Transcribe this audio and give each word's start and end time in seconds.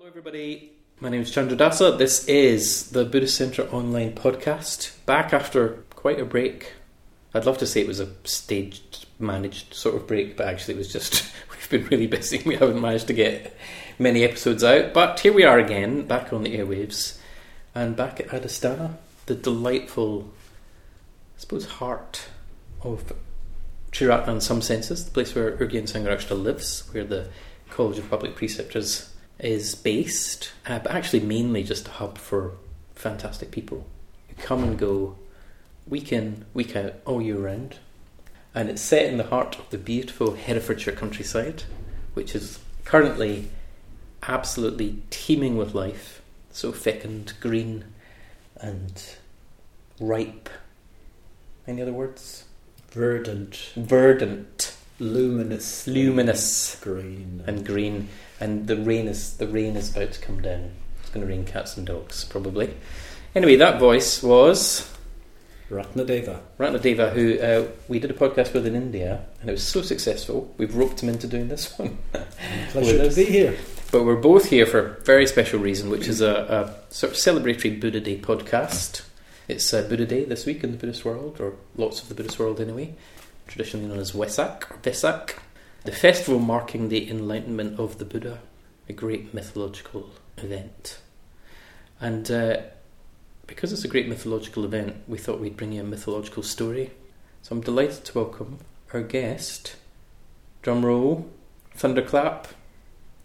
Hello, 0.00 0.08
everybody. 0.08 0.72
My 0.98 1.10
name 1.10 1.20
is 1.20 1.30
Candradasa. 1.30 1.98
This 1.98 2.26
is 2.26 2.88
the 2.88 3.04
Buddhist 3.04 3.36
Centre 3.36 3.64
online 3.64 4.14
podcast. 4.14 4.92
Back 5.04 5.34
after 5.34 5.84
quite 5.94 6.18
a 6.18 6.24
break. 6.24 6.72
I'd 7.34 7.44
love 7.44 7.58
to 7.58 7.66
say 7.66 7.82
it 7.82 7.86
was 7.86 8.00
a 8.00 8.08
staged, 8.24 9.04
managed 9.18 9.74
sort 9.74 9.96
of 9.96 10.06
break, 10.06 10.38
but 10.38 10.48
actually 10.48 10.72
it 10.72 10.78
was 10.78 10.90
just 10.90 11.30
we've 11.50 11.68
been 11.68 11.86
really 11.88 12.06
busy. 12.06 12.42
We 12.46 12.56
haven't 12.56 12.80
managed 12.80 13.08
to 13.08 13.12
get 13.12 13.54
many 13.98 14.24
episodes 14.24 14.64
out. 14.64 14.94
But 14.94 15.20
here 15.20 15.34
we 15.34 15.44
are 15.44 15.58
again, 15.58 16.06
back 16.06 16.32
on 16.32 16.44
the 16.44 16.56
airwaves, 16.56 17.18
and 17.74 17.94
back 17.94 18.20
at 18.20 18.28
Adhisthana, 18.28 18.94
the 19.26 19.34
delightful, 19.34 20.32
I 21.36 21.40
suppose, 21.40 21.66
heart 21.66 22.26
of 22.80 23.12
Triratna 23.92 24.28
in 24.28 24.40
some 24.40 24.62
senses, 24.62 25.04
the 25.04 25.10
place 25.10 25.34
where 25.34 25.58
Urgyen 25.58 25.82
Sangharakshita 25.82 26.42
lives, 26.42 26.88
where 26.92 27.04
the 27.04 27.28
College 27.68 27.98
of 27.98 28.08
Public 28.08 28.34
Preceptors 28.34 29.09
is 29.42 29.74
based, 29.74 30.52
uh, 30.66 30.78
but 30.78 30.92
actually 30.92 31.20
mainly 31.20 31.62
just 31.62 31.88
a 31.88 31.92
hub 31.92 32.18
for 32.18 32.54
fantastic 32.94 33.50
people 33.50 33.86
who 34.28 34.34
come 34.42 34.62
and 34.62 34.78
go 34.78 35.16
week 35.86 36.12
in, 36.12 36.44
week 36.54 36.76
out, 36.76 36.94
all 37.06 37.20
year 37.22 37.38
round. 37.38 37.76
And 38.54 38.68
it's 38.68 38.82
set 38.82 39.06
in 39.06 39.16
the 39.16 39.24
heart 39.24 39.58
of 39.58 39.70
the 39.70 39.78
beautiful 39.78 40.34
Herefordshire 40.34 40.94
countryside, 40.94 41.64
which 42.14 42.34
is 42.34 42.58
currently 42.84 43.48
absolutely 44.22 45.02
teeming 45.10 45.56
with 45.56 45.74
life, 45.74 46.20
so 46.50 46.72
fecund, 46.72 47.34
green, 47.40 47.84
and 48.56 49.02
ripe. 50.00 50.48
Any 51.66 51.82
other 51.82 51.92
words? 51.92 52.44
Verdant, 52.90 53.72
Verdant, 53.76 54.76
luminous, 54.98 55.86
luminous, 55.86 56.76
green, 56.80 57.44
and 57.46 57.64
green. 57.64 58.08
And 58.40 58.66
the 58.66 58.76
rain 58.76 59.06
is 59.06 59.36
the 59.36 59.46
rain 59.46 59.76
is 59.76 59.94
about 59.94 60.12
to 60.12 60.20
come 60.20 60.40
down. 60.40 60.70
It's 61.00 61.10
going 61.10 61.26
to 61.26 61.30
rain 61.30 61.44
cats 61.44 61.76
and 61.76 61.86
dogs, 61.86 62.24
probably. 62.24 62.74
Anyway, 63.34 63.56
that 63.56 63.78
voice 63.78 64.22
was 64.22 64.90
Ratnadeva. 65.70 66.40
Ratnadeva, 66.58 67.12
who 67.12 67.38
uh, 67.38 67.68
we 67.86 67.98
did 67.98 68.10
a 68.10 68.14
podcast 68.14 68.52
with 68.52 68.66
in 68.66 68.74
India, 68.74 69.24
and 69.40 69.48
it 69.48 69.52
was 69.52 69.66
so 69.66 69.82
successful. 69.82 70.52
We've 70.58 70.74
roped 70.74 71.02
him 71.02 71.08
into 71.08 71.26
doing 71.26 71.48
this 71.48 71.78
one. 71.78 71.98
Pleasure 72.70 73.08
to 73.08 73.14
be 73.14 73.24
here. 73.24 73.56
But 73.92 74.04
we're 74.04 74.16
both 74.16 74.50
here 74.50 74.66
for 74.66 74.78
a 74.78 75.00
very 75.02 75.26
special 75.26 75.58
reason, 75.60 75.90
which 75.90 76.08
is 76.08 76.20
a, 76.20 76.74
a 76.90 76.94
sort 76.94 77.12
of 77.12 77.18
celebratory 77.18 77.80
Buddha 77.80 78.00
Day 78.00 78.18
podcast. 78.18 79.02
It's 79.48 79.72
uh, 79.72 79.82
Buddha 79.82 80.06
Day 80.06 80.24
this 80.24 80.46
week 80.46 80.62
in 80.64 80.72
the 80.72 80.78
Buddhist 80.78 81.04
world, 81.04 81.40
or 81.40 81.54
lots 81.76 82.02
of 82.02 82.08
the 82.08 82.14
Buddhist 82.14 82.38
world 82.38 82.60
anyway, 82.60 82.94
traditionally 83.46 83.86
known 83.88 83.98
as 83.98 84.12
Wesak 84.12 84.70
or 84.70 84.76
Vesak, 84.78 85.38
the 85.84 85.92
festival 85.92 86.38
marking 86.38 86.88
the 86.88 87.10
enlightenment 87.10 87.78
of 87.78 87.98
the 87.98 88.04
Buddha, 88.04 88.40
a 88.88 88.92
great 88.92 89.32
mythological 89.32 90.10
event. 90.36 91.00
And 92.00 92.30
uh, 92.30 92.58
because 93.46 93.72
it's 93.72 93.84
a 93.84 93.88
great 93.88 94.08
mythological 94.08 94.64
event, 94.64 94.96
we 95.08 95.18
thought 95.18 95.40
we'd 95.40 95.56
bring 95.56 95.72
you 95.72 95.80
a 95.80 95.84
mythological 95.84 96.42
story. 96.42 96.90
So 97.42 97.54
I'm 97.54 97.62
delighted 97.62 98.04
to 98.04 98.18
welcome 98.18 98.58
our 98.92 99.02
guest, 99.02 99.76
drum 100.62 100.84
roll, 100.84 101.30
thunderclap, 101.74 102.48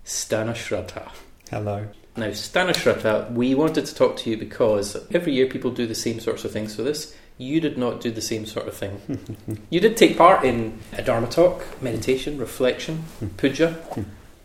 Sthanashraddha. 0.05 1.11
Hello. 1.49 1.87
Now, 2.15 2.27
Sthanashraddha, 2.27 3.33
we 3.33 3.55
wanted 3.55 3.85
to 3.87 3.95
talk 3.95 4.15
to 4.17 4.29
you 4.29 4.37
because 4.37 4.95
every 5.11 5.33
year 5.33 5.47
people 5.47 5.71
do 5.71 5.85
the 5.85 5.95
same 5.95 6.21
sorts 6.21 6.45
of 6.45 6.51
things 6.51 6.75
for 6.75 6.83
this. 6.83 7.15
You 7.37 7.59
did 7.59 7.77
not 7.77 8.01
do 8.01 8.11
the 8.11 8.21
same 8.21 8.45
sort 8.45 8.67
of 8.67 8.75
thing. 8.75 9.61
you 9.69 9.79
did 9.79 9.97
take 9.97 10.17
part 10.17 10.45
in 10.45 10.79
a 10.93 11.01
Dharma 11.01 11.27
talk, 11.27 11.81
meditation, 11.81 12.37
reflection, 12.37 13.05
puja, 13.37 13.77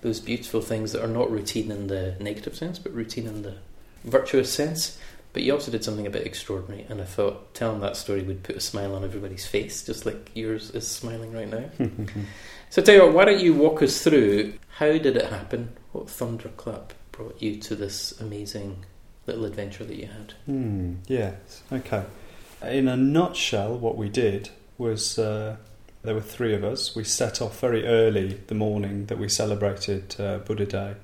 those 0.00 0.20
beautiful 0.20 0.60
things 0.60 0.92
that 0.92 1.04
are 1.04 1.08
not 1.08 1.30
routine 1.30 1.70
in 1.70 1.86
the 1.86 2.16
negative 2.18 2.56
sense, 2.56 2.78
but 2.78 2.92
routine 2.92 3.26
in 3.26 3.42
the 3.42 3.56
virtuous 4.04 4.52
sense. 4.52 4.98
But 5.32 5.44
you 5.44 5.52
also 5.52 5.70
did 5.70 5.84
something 5.84 6.08
a 6.08 6.10
bit 6.10 6.26
extraordinary, 6.26 6.84
and 6.88 7.00
I 7.00 7.04
thought 7.04 7.54
telling 7.54 7.80
that 7.80 7.96
story 7.96 8.22
would 8.22 8.42
put 8.42 8.56
a 8.56 8.60
smile 8.60 8.96
on 8.96 9.04
everybody's 9.04 9.46
face, 9.46 9.84
just 9.84 10.04
like 10.04 10.32
yours 10.34 10.70
is 10.70 10.88
smiling 10.88 11.32
right 11.32 11.48
now. 11.48 11.70
So, 12.70 12.80
tell 12.80 12.94
you 12.94 13.02
what, 13.02 13.14
why 13.14 13.24
don't 13.24 13.40
you 13.40 13.52
walk 13.52 13.82
us 13.82 14.00
through 14.00 14.52
how 14.76 14.92
did 14.92 15.16
it 15.16 15.26
happen? 15.26 15.76
What 15.90 16.08
thunderclap 16.08 16.92
brought 17.10 17.42
you 17.42 17.56
to 17.56 17.74
this 17.74 18.18
amazing 18.20 18.84
little 19.26 19.44
adventure 19.44 19.84
that 19.84 19.96
you 19.96 20.06
had? 20.06 20.34
Hmm, 20.46 20.94
yes, 21.08 21.64
okay. 21.72 22.04
In 22.62 22.88
a 22.88 22.96
nutshell, 22.96 23.76
what 23.76 23.96
we 23.96 24.08
did 24.08 24.50
was 24.76 25.18
uh, 25.18 25.56
there 26.02 26.14
were 26.14 26.20
three 26.20 26.54
of 26.54 26.62
us. 26.62 26.94
We 26.94 27.04
set 27.04 27.40
off 27.40 27.60
very 27.60 27.86
early 27.86 28.40
the 28.46 28.54
morning 28.54 29.06
that 29.06 29.18
we 29.18 29.28
celebrated 29.28 30.16
uh, 30.18 30.38
Buddha 30.38 30.66
Day. 30.66 30.94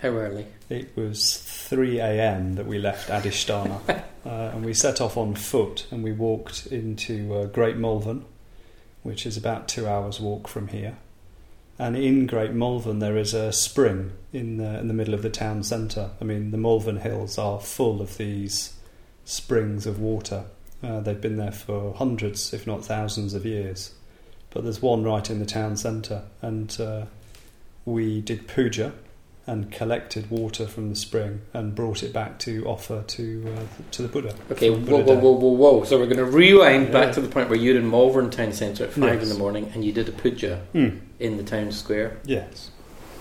How 0.00 0.08
early? 0.08 0.46
It 0.68 0.96
was 0.96 1.38
3 1.38 2.00
a.m. 2.00 2.56
that 2.56 2.66
we 2.66 2.78
left 2.78 3.08
Adhisthana, 3.08 3.80
uh, 4.26 4.28
and 4.28 4.64
we 4.64 4.74
set 4.74 5.00
off 5.00 5.16
on 5.16 5.34
foot 5.34 5.86
and 5.90 6.02
we 6.02 6.12
walked 6.12 6.66
into 6.66 7.34
uh, 7.34 7.46
Great 7.46 7.76
Malvern, 7.76 8.24
which 9.02 9.26
is 9.26 9.36
about 9.36 9.68
two 9.68 9.86
hours' 9.86 10.20
walk 10.20 10.48
from 10.48 10.68
here. 10.68 10.96
And 11.78 11.96
in 11.96 12.26
Great 12.26 12.52
Malvern, 12.52 12.98
there 12.98 13.16
is 13.16 13.32
a 13.32 13.52
spring 13.52 14.12
in 14.32 14.56
the, 14.56 14.78
in 14.80 14.88
the 14.88 14.94
middle 14.94 15.14
of 15.14 15.22
the 15.22 15.30
town 15.30 15.62
centre. 15.62 16.10
I 16.20 16.24
mean, 16.24 16.50
the 16.50 16.58
Malvern 16.58 16.98
Hills 16.98 17.38
are 17.38 17.60
full 17.60 18.02
of 18.02 18.16
these 18.16 18.74
springs 19.24 19.86
of 19.86 20.00
water. 20.00 20.46
Uh, 20.82 21.00
they've 21.00 21.20
been 21.20 21.36
there 21.36 21.52
for 21.52 21.94
hundreds, 21.94 22.52
if 22.52 22.66
not 22.66 22.84
thousands, 22.84 23.34
of 23.34 23.44
years. 23.46 23.92
But 24.50 24.64
there's 24.64 24.80
one 24.82 25.04
right 25.04 25.28
in 25.28 25.38
the 25.38 25.46
town 25.46 25.76
centre, 25.76 26.22
and 26.40 26.78
uh, 26.80 27.06
we 27.84 28.20
did 28.20 28.46
puja 28.48 28.92
and 29.48 29.70
collected 29.70 30.28
water 30.28 30.66
from 30.66 30.88
the 30.90 30.96
spring 30.96 31.40
and 31.52 31.74
brought 31.74 32.02
it 32.02 32.12
back 32.12 32.38
to 32.40 32.64
offer 32.66 33.04
to 33.06 33.54
uh, 33.56 33.82
to 33.92 34.02
the 34.02 34.08
Buddha. 34.08 34.34
Okay, 34.50 34.70
for 34.70 34.80
whoa, 34.80 35.02
whoa, 35.02 35.14
whoa, 35.14 35.30
whoa, 35.32 35.50
whoa. 35.50 35.84
So 35.84 35.98
we're 35.98 36.06
going 36.06 36.16
to 36.16 36.24
rewind 36.24 36.90
back 36.92 37.12
to 37.14 37.20
the 37.20 37.28
point 37.28 37.48
where 37.48 37.58
you're 37.58 37.76
in 37.76 37.88
Malvern 37.88 38.30
Town 38.30 38.52
Centre 38.52 38.84
at 38.84 38.92
five 38.92 39.22
in 39.22 39.28
the 39.28 39.36
morning 39.36 39.70
and 39.72 39.84
you 39.84 39.92
did 39.92 40.08
a 40.08 40.12
puja 40.12 40.62
Hmm, 40.72 40.98
in 41.20 41.36
the 41.36 41.44
town 41.44 41.70
square. 41.70 42.16
Yes. 42.24 42.70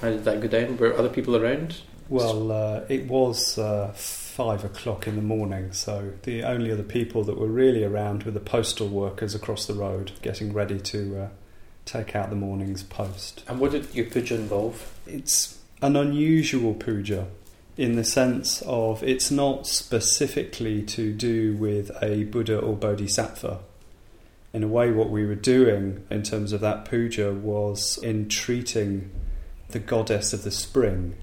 How 0.01 0.09
did 0.09 0.23
that 0.25 0.41
go 0.41 0.47
down? 0.47 0.77
Were 0.77 0.97
other 0.97 1.09
people 1.09 1.35
around? 1.37 1.81
Well, 2.09 2.51
uh, 2.51 2.81
it 2.89 3.07
was 3.07 3.59
uh, 3.59 3.93
five 4.35 4.66
o'clock 4.66 5.07
in 5.07 5.16
the 5.16 5.22
morning, 5.22 5.72
so 5.72 6.12
the 6.23 6.44
only 6.44 6.69
other 6.69 6.84
people 6.84 7.23
that 7.23 7.40
were 7.40 7.47
really 7.47 7.85
around 7.85 8.23
were 8.23 8.31
the 8.31 8.40
postal 8.41 8.90
workers 8.90 9.34
across 9.34 9.66
the 9.66 9.73
road, 9.73 10.12
getting 10.22 10.51
ready 10.51 10.78
to 10.78 11.18
uh, 11.18 11.29
take 11.85 12.18
out 12.18 12.29
the 12.29 12.35
morning's 12.35 12.84
post. 12.84 13.46
And 13.47 13.62
what 13.62 13.72
did 13.72 13.96
your 13.96 14.07
puja 14.07 14.35
involve? 14.35 14.94
It's 15.07 15.57
an 15.81 15.96
unusual 15.96 16.73
puja 16.73 17.28
in 17.78 17.96
the 17.96 18.03
sense 18.03 18.62
of 18.63 19.01
it's 19.03 19.31
not 19.31 19.68
specifically 19.68 20.84
to 20.84 21.13
do 21.13 21.56
with 21.56 21.90
a 22.03 22.25
Buddha 22.25 22.59
or 22.59 22.75
Bodhisattva. 22.75 23.59
In 24.52 24.63
a 24.63 24.67
way, 24.67 24.91
what 24.91 25.12
we 25.12 25.25
were 25.25 25.35
doing 25.35 26.06
in 26.09 26.23
terms 26.23 26.52
of 26.52 26.59
that 26.59 26.84
puja 26.84 27.31
was 27.31 27.97
entreating 28.03 29.12
the 29.69 29.79
goddess 29.79 30.34
of 30.34 30.44
the 30.44 30.52
spring, 30.52 31.16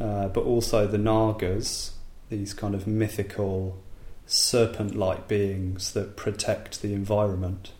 uh, 0.00 0.28
but 0.28 0.44
also 0.44 0.86
the 0.86 0.96
Nagas, 0.96 1.92
these 2.32 2.54
kind 2.54 2.74
of 2.74 2.86
mythical 2.86 3.78
serpent 4.26 4.94
like 4.96 5.28
beings 5.28 5.92
that 5.92 6.16
protect 6.16 6.80
the 6.82 6.92
environment, 6.94 7.70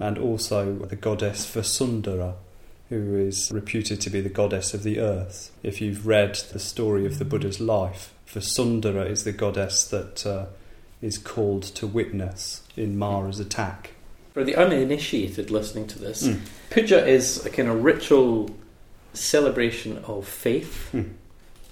and 0.00 0.18
also 0.18 0.74
the 0.76 0.96
goddess 0.96 1.46
Vasundhara 1.46 2.34
who 2.88 3.16
is 3.16 3.50
reputed 3.52 4.00
to 4.00 4.10
be 4.10 4.20
the 4.20 4.28
goddess 4.28 4.74
of 4.74 4.82
the 4.82 4.98
earth. 5.00 5.50
If 5.62 5.80
you've 5.80 6.06
read 6.06 6.34
the 6.52 6.58
story 6.58 7.06
of 7.06 7.18
the 7.18 7.24
Buddha's 7.24 7.58
life, 7.60 8.12
Vasundhara 8.26 9.08
is 9.08 9.24
the 9.24 9.32
goddess 9.32 9.84
that 9.88 10.26
uh, 10.26 10.46
is 11.00 11.16
called 11.18 11.62
to 11.62 11.86
witness 11.86 12.62
in 12.76 12.98
Mara's 12.98 13.40
attack. 13.40 13.92
For 14.34 14.44
the 14.44 14.56
uninitiated 14.56 15.50
listening 15.50 15.86
to 15.88 15.98
this, 15.98 16.26
Mm. 16.26 16.40
puja 16.70 17.06
is 17.06 17.44
a 17.46 17.50
kind 17.50 17.68
of 17.68 17.82
ritual 17.84 18.50
celebration 19.14 19.98
of 20.06 20.26
faith. 20.28 20.88
Hmm. 20.90 21.02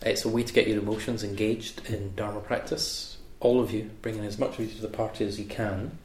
It's 0.04 0.24
a 0.24 0.28
way 0.28 0.42
to 0.42 0.52
get 0.52 0.66
your 0.66 0.78
emotions 0.78 1.22
engaged 1.24 1.88
in 1.88 2.14
Dharma 2.14 2.40
practice. 2.40 3.16
All 3.40 3.60
of 3.60 3.70
you, 3.72 3.90
bringing 4.02 4.24
as 4.24 4.38
much 4.38 4.54
of 4.58 4.60
you 4.60 4.66
to 4.74 4.82
the 4.82 4.88
party 4.88 5.24
as 5.24 5.38
you 5.38 5.44
can. 5.46 5.98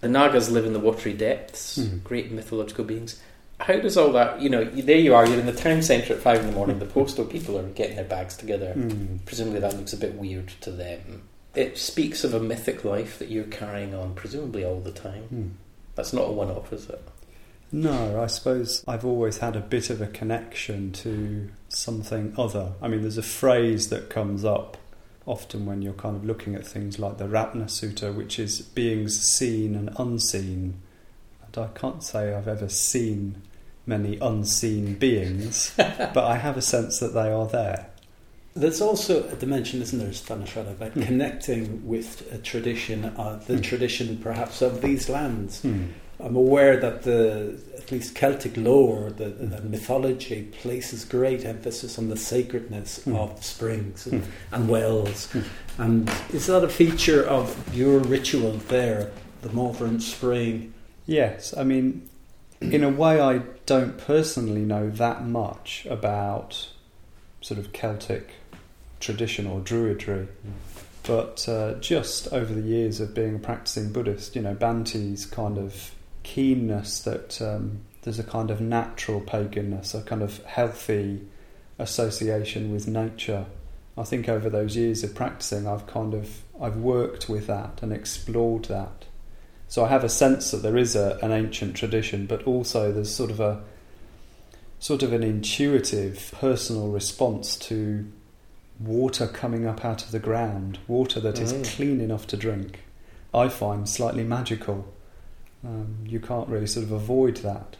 The 0.00 0.08
Nagas 0.08 0.50
live 0.50 0.66
in 0.66 0.72
the 0.72 0.80
watery 0.80 1.12
depths, 1.12 1.78
Mhm. 1.78 2.02
great 2.02 2.32
mythological 2.32 2.84
beings. 2.84 3.20
How 3.60 3.76
does 3.78 3.96
all 3.96 4.10
that, 4.12 4.40
you 4.42 4.50
know, 4.50 4.64
there 4.64 4.98
you 4.98 5.14
are, 5.14 5.24
you're 5.26 5.38
in 5.38 5.46
the 5.46 5.52
town 5.52 5.82
centre 5.82 6.14
at 6.14 6.20
five 6.20 6.40
in 6.40 6.46
the 6.46 6.52
morning, 6.52 6.78
the 6.80 6.86
postal 6.98 7.24
people 7.24 7.56
are 7.56 7.62
getting 7.62 7.96
their 7.96 8.04
bags 8.04 8.36
together. 8.36 8.72
Hmm. 8.72 9.18
Presumably 9.24 9.60
that 9.60 9.76
looks 9.76 9.92
a 9.92 9.96
bit 9.96 10.14
weird 10.14 10.48
to 10.62 10.72
them. 10.72 11.22
It 11.54 11.78
speaks 11.78 12.24
of 12.24 12.34
a 12.34 12.40
mythic 12.40 12.84
life 12.84 13.18
that 13.18 13.30
you're 13.30 13.44
carrying 13.44 13.94
on, 13.94 14.14
presumably 14.14 14.64
all 14.64 14.80
the 14.80 14.90
time. 14.90 15.22
Hmm. 15.24 15.46
That's 15.94 16.12
not 16.12 16.28
a 16.28 16.32
one 16.32 16.50
off, 16.50 16.72
is 16.72 16.88
it? 16.88 17.00
No, 17.72 18.22
I 18.22 18.26
suppose 18.26 18.84
I've 18.86 19.04
always 19.04 19.38
had 19.38 19.56
a 19.56 19.60
bit 19.60 19.88
of 19.88 20.02
a 20.02 20.06
connection 20.06 20.92
to 20.92 21.48
something 21.70 22.34
other. 22.36 22.72
I 22.82 22.88
mean, 22.88 23.00
there's 23.00 23.16
a 23.18 23.22
phrase 23.22 23.88
that 23.88 24.10
comes 24.10 24.44
up 24.44 24.76
often 25.24 25.64
when 25.64 25.80
you're 25.80 25.92
kind 25.94 26.14
of 26.16 26.24
looking 26.24 26.54
at 26.54 26.66
things 26.66 26.98
like 26.98 27.16
the 27.16 27.26
Ratna 27.28 27.64
Sutta, 27.66 28.14
which 28.14 28.38
is 28.38 28.60
beings 28.60 29.18
seen 29.20 29.74
and 29.74 29.88
unseen. 29.98 30.80
And 31.46 31.64
I 31.64 31.68
can't 31.78 32.02
say 32.02 32.34
I've 32.34 32.48
ever 32.48 32.68
seen 32.68 33.40
many 33.86 34.18
unseen 34.20 34.94
beings, 34.94 35.72
but 35.76 36.18
I 36.18 36.36
have 36.36 36.56
a 36.58 36.62
sense 36.62 36.98
that 36.98 37.14
they 37.14 37.30
are 37.32 37.46
there. 37.46 37.86
There's 38.54 38.82
also 38.82 39.26
a 39.28 39.36
dimension, 39.36 39.80
isn't 39.80 39.98
there, 39.98 40.08
Sthanashraddha, 40.08 40.72
about 40.72 40.94
Mm. 40.94 41.06
connecting 41.06 41.86
with 41.86 42.30
a 42.30 42.36
tradition, 42.36 43.06
uh, 43.06 43.40
the 43.46 43.54
Mm. 43.54 43.62
tradition 43.62 44.18
perhaps 44.18 44.60
of 44.60 44.82
these 44.82 45.08
lands. 45.08 45.62
Hmm. 45.62 45.84
I'm 46.20 46.36
aware 46.36 46.76
that 46.78 47.02
the 47.02 47.58
at 47.78 47.90
least 47.90 48.14
Celtic 48.14 48.56
lore, 48.56 49.10
the, 49.10 49.24
the 49.24 49.60
mythology, 49.62 50.44
places 50.60 51.04
great 51.04 51.44
emphasis 51.44 51.98
on 51.98 52.08
the 52.08 52.16
sacredness 52.16 53.00
Mm. 53.04 53.16
of 53.16 53.44
springs 53.44 54.06
and, 54.06 54.22
and 54.52 54.68
wells. 54.68 55.28
Mm. 55.32 55.44
And 55.78 56.10
is 56.32 56.46
that 56.46 56.62
a 56.62 56.68
feature 56.68 57.24
of 57.24 57.74
your 57.74 57.98
ritual 57.98 58.52
there, 58.68 59.10
the 59.42 59.48
Malvern 59.50 59.98
Spring? 60.00 60.72
Yes, 61.06 61.52
I 61.56 61.64
mean, 61.64 62.08
in 62.60 62.84
a 62.84 62.88
way, 62.88 63.20
I 63.20 63.38
don't 63.66 63.98
personally 63.98 64.60
know 64.62 64.88
that 64.90 65.26
much 65.26 65.84
about 65.90 66.68
sort 67.40 67.58
of 67.58 67.72
Celtic 67.72 68.34
tradition 69.00 69.48
or 69.48 69.60
druidry, 69.60 70.28
but 71.02 71.48
uh, 71.48 71.74
just 71.80 72.32
over 72.32 72.54
the 72.54 72.60
years 72.60 73.00
of 73.00 73.12
being 73.14 73.34
a 73.34 73.38
practicing 73.40 73.92
Buddhist, 73.92 74.36
you 74.36 74.42
know, 74.42 74.54
Bante's 74.54 75.26
kind 75.26 75.58
of 75.58 75.90
keenness 76.22 77.00
that 77.00 77.40
um, 77.42 77.80
there's 78.02 78.18
a 78.18 78.24
kind 78.24 78.50
of 78.50 78.60
natural 78.60 79.20
paganness, 79.20 79.94
a 79.94 80.02
kind 80.02 80.22
of 80.22 80.42
healthy 80.44 81.22
association 81.78 82.72
with 82.72 82.86
nature. 82.86 83.46
I 83.96 84.04
think 84.04 84.28
over 84.28 84.48
those 84.48 84.76
years 84.76 85.02
of 85.04 85.14
practicing, 85.14 85.66
I've 85.66 85.86
kind 85.86 86.14
of 86.14 86.42
I've 86.60 86.76
worked 86.76 87.28
with 87.28 87.46
that 87.48 87.80
and 87.82 87.92
explored 87.92 88.66
that. 88.66 89.04
So 89.68 89.84
I 89.84 89.88
have 89.88 90.04
a 90.04 90.08
sense 90.08 90.50
that 90.50 90.58
there 90.58 90.76
is 90.76 90.94
a, 90.94 91.18
an 91.22 91.32
ancient 91.32 91.76
tradition, 91.76 92.26
but 92.26 92.42
also 92.44 92.92
there's 92.92 93.14
sort 93.14 93.30
of 93.30 93.40
a 93.40 93.62
sort 94.78 95.02
of 95.02 95.12
an 95.12 95.22
intuitive 95.22 96.32
personal 96.38 96.88
response 96.88 97.56
to 97.56 98.10
water 98.80 99.26
coming 99.28 99.66
up 99.66 99.84
out 99.84 100.04
of 100.04 100.10
the 100.10 100.18
ground, 100.18 100.78
water 100.88 101.20
that 101.20 101.38
is 101.38 101.52
Mm. 101.52 101.64
clean 101.64 102.00
enough 102.00 102.26
to 102.28 102.36
drink. 102.36 102.80
I 103.32 103.48
find 103.48 103.88
slightly 103.88 104.24
magical. 104.24 104.92
Um, 105.64 105.96
you 106.06 106.20
can't 106.20 106.48
really 106.48 106.66
sort 106.66 106.84
of 106.84 106.92
avoid 106.92 107.36
that. 107.38 107.76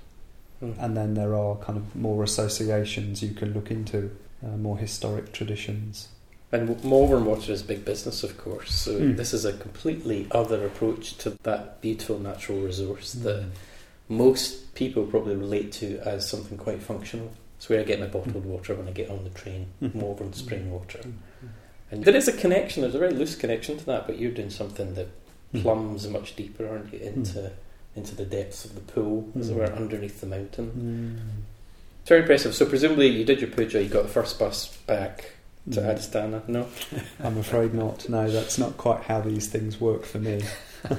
Mm. 0.63 0.75
And 0.79 0.97
then 0.97 1.15
there 1.15 1.35
are 1.35 1.57
kind 1.57 1.77
of 1.77 1.95
more 1.97 2.23
associations 2.23 3.23
you 3.23 3.35
can 3.35 3.53
look 3.53 3.71
into, 3.71 4.11
uh, 4.45 4.57
more 4.57 4.79
historic 4.79 5.33
traditions. 5.33 6.09
And 6.53 6.83
Malvern 6.85 7.25
water 7.25 7.51
is 7.53 7.63
big 7.63 7.85
business, 7.85 8.23
of 8.23 8.37
course. 8.39 8.73
So 8.75 9.01
Mm. 9.01 9.17
this 9.17 9.33
is 9.35 9.45
a 9.45 9.53
completely 9.55 10.27
other 10.31 10.65
approach 10.67 11.17
to 11.19 11.31
that 11.43 11.81
beautiful 11.81 12.19
natural 12.19 12.61
resource 12.61 13.15
Mm. 13.15 13.23
that 13.25 13.45
most 14.09 14.75
people 14.75 15.05
probably 15.07 15.35
relate 15.35 15.73
to 15.73 15.99
as 16.07 16.29
something 16.29 16.59
quite 16.59 16.83
functional. 16.83 17.33
It's 17.57 17.69
where 17.69 17.81
I 17.81 17.85
get 17.85 18.01
my 18.01 18.07
bottled 18.07 18.45
water 18.45 18.75
when 18.75 18.87
I 18.89 18.91
get 18.93 19.09
on 19.09 19.25
the 19.25 19.31
train, 19.31 19.67
Mhm. 19.81 19.95
Malvern 19.95 20.33
spring 20.35 20.71
water. 20.71 21.01
And 21.91 22.05
there 22.05 22.15
is 22.17 22.29
a 22.29 22.33
connection. 22.33 22.83
There's 22.83 22.95
a 22.95 22.99
very 22.99 23.13
loose 23.15 23.35
connection 23.37 23.79
to 23.79 23.87
that, 23.87 24.07
but 24.07 24.19
you're 24.19 24.31
doing 24.33 24.51
something 24.51 24.95
that 24.95 25.09
plumbs 25.55 26.07
much 26.09 26.35
deeper, 26.37 26.67
aren't 26.69 26.93
you, 26.93 26.99
into 27.01 27.53
into 27.95 28.15
the 28.15 28.25
depths 28.25 28.65
of 28.65 28.75
the 28.75 28.81
pool, 28.81 29.29
as 29.39 29.51
it 29.51 29.55
Mm. 29.55 29.59
were, 29.59 29.73
underneath 29.73 30.21
the 30.21 30.27
mountain. 30.27 30.71
Mm. 31.19 31.43
It's 32.01 32.09
very 32.09 32.23
impressive. 32.23 32.55
So 32.55 32.67
presumably 32.67 33.09
you 33.09 33.25
did 33.25 33.41
your 33.41 33.51
puja, 33.51 33.83
you 33.83 33.89
got 33.89 34.03
the 34.05 34.09
first 34.09 34.39
bus 34.39 34.77
back 34.87 35.33
to 35.71 35.81
Mm. 35.81 35.95
Adhisthana, 35.95 36.49
no? 36.49 36.67
I'm 37.23 37.39
afraid 37.39 37.75
not. 37.75 38.09
No, 38.09 38.29
that's 38.31 38.59
not 38.59 38.77
quite 38.77 39.03
how 39.05 39.21
these 39.21 39.47
things 39.49 39.81
work 39.81 40.05
for 40.05 40.19
me. 40.19 40.43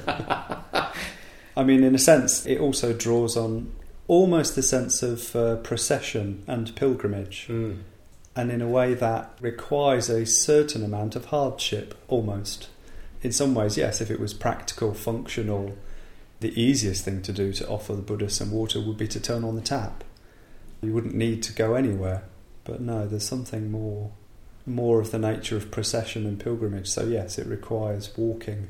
I 1.56 1.62
mean, 1.64 1.84
in 1.84 1.94
a 1.94 1.98
sense, 1.98 2.44
it 2.46 2.58
also 2.58 2.92
draws 2.92 3.36
on 3.36 3.72
almost 4.08 4.54
the 4.56 4.62
sense 4.62 5.02
of 5.02 5.34
uh, 5.36 5.56
procession 5.56 6.42
and 6.46 6.74
pilgrimage, 6.74 7.46
Mm. 7.48 7.78
and 8.36 8.50
in 8.50 8.60
a 8.60 8.68
way 8.68 8.94
that 8.94 9.30
requires 9.40 10.08
a 10.10 10.26
certain 10.26 10.84
amount 10.84 11.16
of 11.16 11.26
hardship, 11.26 11.94
almost. 12.08 12.68
In 13.22 13.32
some 13.32 13.54
ways, 13.54 13.76
yes, 13.78 14.00
if 14.00 14.10
it 14.10 14.20
was 14.20 14.34
practical, 14.34 14.92
functional, 14.94 15.76
the 16.44 16.60
easiest 16.60 17.04
thing 17.04 17.22
to 17.22 17.32
do 17.32 17.52
to 17.54 17.66
offer 17.68 17.94
the 17.94 18.02
Buddha 18.02 18.28
some 18.28 18.50
water 18.52 18.80
would 18.80 18.98
be 18.98 19.08
to 19.08 19.18
turn 19.20 19.44
on 19.44 19.54
the 19.56 19.62
tap. 19.62 20.04
You 20.82 20.92
wouldn't 20.92 21.14
need 21.14 21.42
to 21.44 21.52
go 21.52 21.74
anywhere. 21.74 22.24
But 22.64 22.80
no, 22.80 23.06
there's 23.06 23.24
something 23.28 23.70
more 23.70 24.10
more 24.66 24.98
of 25.00 25.10
the 25.10 25.18
nature 25.18 25.56
of 25.56 25.70
procession 25.70 26.26
and 26.26 26.38
pilgrimage. 26.40 26.88
So 26.88 27.04
yes, 27.04 27.38
it 27.38 27.46
requires 27.46 28.10
walking. 28.16 28.68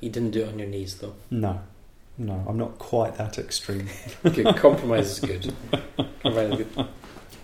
You 0.00 0.10
didn't 0.10 0.32
do 0.32 0.42
it 0.42 0.48
on 0.48 0.58
your 0.58 0.68
knees, 0.68 0.98
though. 0.98 1.14
No. 1.30 1.60
No, 2.18 2.44
I'm 2.46 2.58
not 2.58 2.78
quite 2.78 3.16
that 3.16 3.38
extreme. 3.38 3.88
Good. 4.22 4.56
Compromise 4.56 5.12
is 5.12 5.20
good. 5.20 5.54
Compromise 5.96 6.60
is 6.60 6.66
good. 6.76 6.86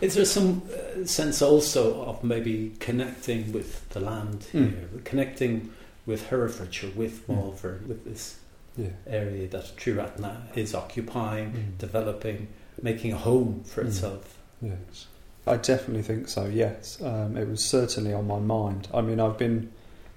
Is 0.03 0.15
there 0.15 0.25
some 0.27 0.63
uh, 0.71 1.07
sense 1.07 1.41
also 1.41 2.03
of 2.05 2.23
maybe 2.23 2.75
connecting 2.79 3.51
with 3.53 3.89
the 3.91 4.01
land 4.01 4.41
Mm. 4.53 4.71
here, 4.71 4.89
connecting 5.05 5.73
with 6.05 6.29
Herefordshire, 6.29 6.91
with 6.95 7.27
Mm. 7.27 7.37
Malvern, 7.37 7.85
with 7.89 8.05
this 8.05 8.37
Yeah. 8.79 8.91
area 9.07 9.49
that 9.49 9.77
Triratna 9.77 10.37
is 10.57 10.75
occupying, 10.75 11.51
Mm. 11.53 11.79
developing, 11.79 12.47
making 12.81 13.13
a 13.13 13.17
home 13.19 13.63
for 13.65 13.83
Mm. 13.83 13.89
itself? 13.89 14.39
Yes. 14.63 15.07
I 15.47 15.57
definitely 15.57 16.03
think 16.03 16.29
so, 16.29 16.47
yes. 16.47 16.99
Um, 17.03 17.37
it 17.37 17.49
was 17.49 17.65
certainly 17.65 18.13
on 18.15 18.27
my 18.27 18.39
mind. 18.39 18.87
I 18.95 19.01
mean, 19.01 19.19
I've 19.19 19.37
been 19.39 19.71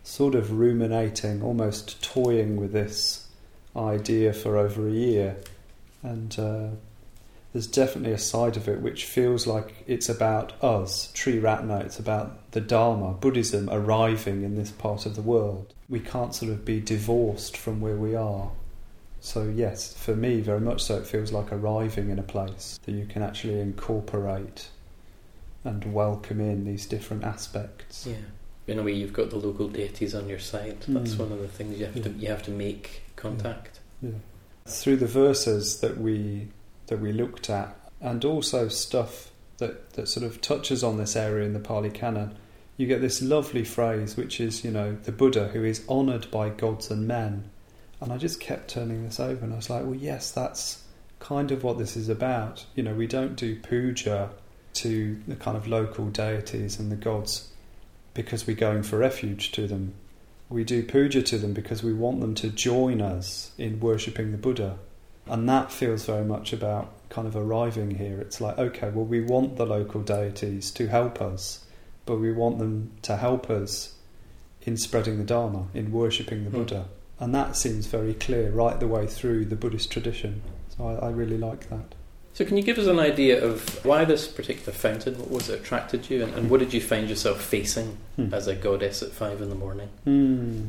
sort 0.04 0.36
of 0.36 0.52
ruminating, 0.52 1.42
almost 1.42 2.04
toying 2.04 2.58
with 2.58 2.72
this 2.74 3.28
idea 3.76 4.32
for 4.34 4.58
over 4.58 4.88
a 4.88 4.92
year. 4.92 5.38
And 6.04 6.38
uh, 6.40 6.68
there's 7.54 7.68
definitely 7.68 8.14
a 8.14 8.18
side 8.18 8.56
of 8.56 8.68
it 8.68 8.82
which 8.82 9.06
feels 9.06 9.46
like 9.46 9.84
it's 9.88 10.08
about 10.08 10.54
us, 10.64 11.12
Triratna, 11.14 11.82
it's 11.84 12.00
about 12.00 12.52
the 12.52 12.62
Dharma, 12.62 13.14
Buddhism 13.14 13.70
arriving 13.70 14.44
in 14.44 14.56
this 14.56 14.72
part 14.72 15.06
of 15.06 15.16
the 15.16 15.22
world. 15.22 15.74
We 15.90 16.00
can't 16.00 16.34
sort 16.34 16.52
of 16.52 16.64
be 16.64 16.80
divorced 16.80 17.58
from 17.58 17.82
where 17.82 17.98
we 17.98 18.16
are. 18.16 18.52
So, 19.20 19.44
yes, 19.44 19.94
for 19.94 20.16
me, 20.16 20.42
very 20.42 20.62
much 20.62 20.82
so, 20.82 20.98
it 20.98 21.06
feels 21.06 21.32
like 21.32 21.52
arriving 21.52 22.10
in 22.10 22.18
a 22.18 22.24
place 22.24 22.80
that 22.86 22.94
you 22.94 23.06
can 23.06 23.22
actually 23.22 23.60
incorporate 23.60 24.70
and 25.64 25.94
welcome 25.94 26.40
in 26.40 26.66
these 26.66 26.86
different 26.88 27.24
aspects. 27.24 28.08
Yeah. 28.10 28.16
In 28.68 28.80
a 28.80 28.84
way, 28.84 28.94
you've 28.94 29.14
got 29.14 29.30
the 29.30 29.36
local 29.36 29.68
deities 29.68 30.16
on 30.16 30.28
your 30.28 30.40
side. 30.40 30.78
That's 30.88 31.16
Mm. 31.16 31.20
one 31.20 31.32
of 31.34 31.40
the 31.40 31.48
things 31.48 31.78
you 31.80 31.86
have 31.86 32.02
to 32.02 32.10
you 32.12 32.30
have 32.30 32.44
to 32.44 32.52
make 32.52 33.04
contact. 33.16 33.80
Yeah. 34.02 34.12
Through 34.66 34.98
the 34.98 35.08
verses 35.08 35.82
that 35.82 36.00
we 36.00 36.48
that 36.92 37.00
we 37.00 37.12
looked 37.12 37.50
at, 37.50 37.76
and 38.02 38.24
also 38.24 38.68
stuff 38.68 39.32
that, 39.62 39.94
that 39.94 40.10
sort 40.10 40.26
of 40.26 40.42
touches 40.42 40.84
on 40.84 40.98
this 40.98 41.16
area 41.16 41.46
in 41.46 41.54
the 41.54 41.60
Pali 41.60 41.90
Canon, 41.90 42.36
you 42.76 42.86
get 42.86 43.00
this 43.00 43.22
lovely 43.22 43.64
phrase 43.64 44.18
which 44.18 44.42
is, 44.42 44.66
you 44.66 44.72
know, 44.72 44.98
the 45.04 45.12
Buddha 45.14 45.48
who 45.48 45.64
is 45.64 45.86
honoured 45.88 46.30
by 46.30 46.50
gods 46.50 46.92
and 46.92 47.08
men. 47.08 47.50
And 48.02 48.12
I 48.12 48.18
just 48.18 48.42
kept 48.42 48.70
turning 48.70 49.06
this 49.06 49.20
over 49.20 49.46
and 49.46 49.54
I 49.54 49.56
was 49.56 49.70
like, 49.70 49.84
well 49.84 49.96
yes, 49.96 50.32
that's 50.32 50.84
kind 51.20 51.52
of 51.52 51.64
what 51.64 51.78
this 51.78 51.96
is 51.96 52.10
about. 52.10 52.66
You 52.76 52.84
know, 52.84 52.94
we 52.94 53.08
don't 53.08 53.36
do 53.36 53.58
puja 53.58 54.32
to 54.74 55.22
the 55.28 55.36
kind 55.36 55.56
of 55.56 55.68
local 55.68 56.08
deities 56.08 56.80
and 56.80 56.92
the 56.92 56.96
gods 56.96 57.52
because 58.14 58.46
we're 58.46 58.56
going 58.56 58.84
for 58.84 58.98
refuge 58.98 59.52
to 59.54 59.68
them. 59.68 59.94
We 60.50 60.66
do 60.66 60.84
puja 60.84 61.22
to 61.22 61.38
them 61.38 61.54
because 61.54 61.84
we 61.84 61.94
want 61.94 62.20
them 62.20 62.36
to 62.36 62.50
join 62.50 63.00
us 63.00 63.52
in 63.58 63.80
worshipping 63.80 64.32
the 64.32 64.38
Buddha. 64.38 64.78
And 65.28 65.48
that 65.48 65.72
feels 65.72 66.06
very 66.06 66.26
much 66.26 66.52
about 66.54 66.92
kind 67.10 67.28
of 67.28 67.36
arriving 67.36 67.92
here. 67.96 68.20
It's 68.20 68.42
like, 68.42 68.58
okay, 68.58 68.90
well, 68.90 69.06
we 69.06 69.22
want 69.22 69.58
the 69.58 69.66
local 69.66 70.02
deities 70.02 70.72
to 70.72 70.88
help 70.88 71.22
us, 71.22 71.66
but 72.06 72.18
we 72.18 72.32
want 72.32 72.58
them 72.60 72.92
to 73.04 73.18
help 73.18 73.50
us 73.50 73.96
in 74.64 74.78
spreading 74.78 75.18
the 75.18 75.24
Dharma, 75.24 75.66
in 75.74 75.92
worshipping 75.92 76.44
the 76.44 76.50
Hmm. 76.50 76.58
Buddha. 76.58 76.86
And 77.20 77.36
that 77.36 77.56
seems 77.56 77.86
very 77.86 78.14
clear 78.16 78.50
right 78.52 78.80
the 78.80 78.88
way 78.88 79.06
through 79.08 79.46
the 79.46 79.56
Buddhist 79.56 79.92
tradition. 79.92 80.42
So 80.76 80.88
I, 80.88 81.08
I 81.08 81.10
really 81.12 81.38
like 81.38 81.70
that. 81.70 81.94
So, 82.34 82.46
can 82.46 82.56
you 82.56 82.64
give 82.64 82.78
us 82.80 82.88
an 82.88 82.98
idea 82.98 83.44
of 83.44 83.84
why 83.86 84.06
this 84.06 84.26
particular 84.28 84.72
fountain? 84.72 85.20
What 85.20 85.30
was 85.30 85.50
it 85.50 85.60
attracted 85.60 86.10
you, 86.10 86.24
and, 86.24 86.34
and 86.34 86.50
what 86.50 86.62
did 86.62 86.74
you 86.74 86.80
find 86.80 87.10
yourself 87.10 87.42
facing 87.42 87.98
Hmm. 88.16 88.34
as 88.34 88.48
a 88.48 88.56
goddess 88.56 89.04
at 89.04 89.12
five 89.12 89.42
in 89.42 89.50
the 89.50 89.56
morning? 89.56 89.90
Hmm. 90.06 90.68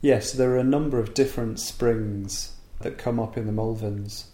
Yes, 0.00 0.32
there 0.32 0.50
are 0.52 0.56
a 0.58 0.64
number 0.64 0.98
of 0.98 1.12
different 1.14 1.60
springs 1.60 2.52
that 2.80 2.98
come 2.98 3.18
up 3.20 3.36
in 3.36 3.46
the 3.46 3.52
Malverns, 3.52 4.24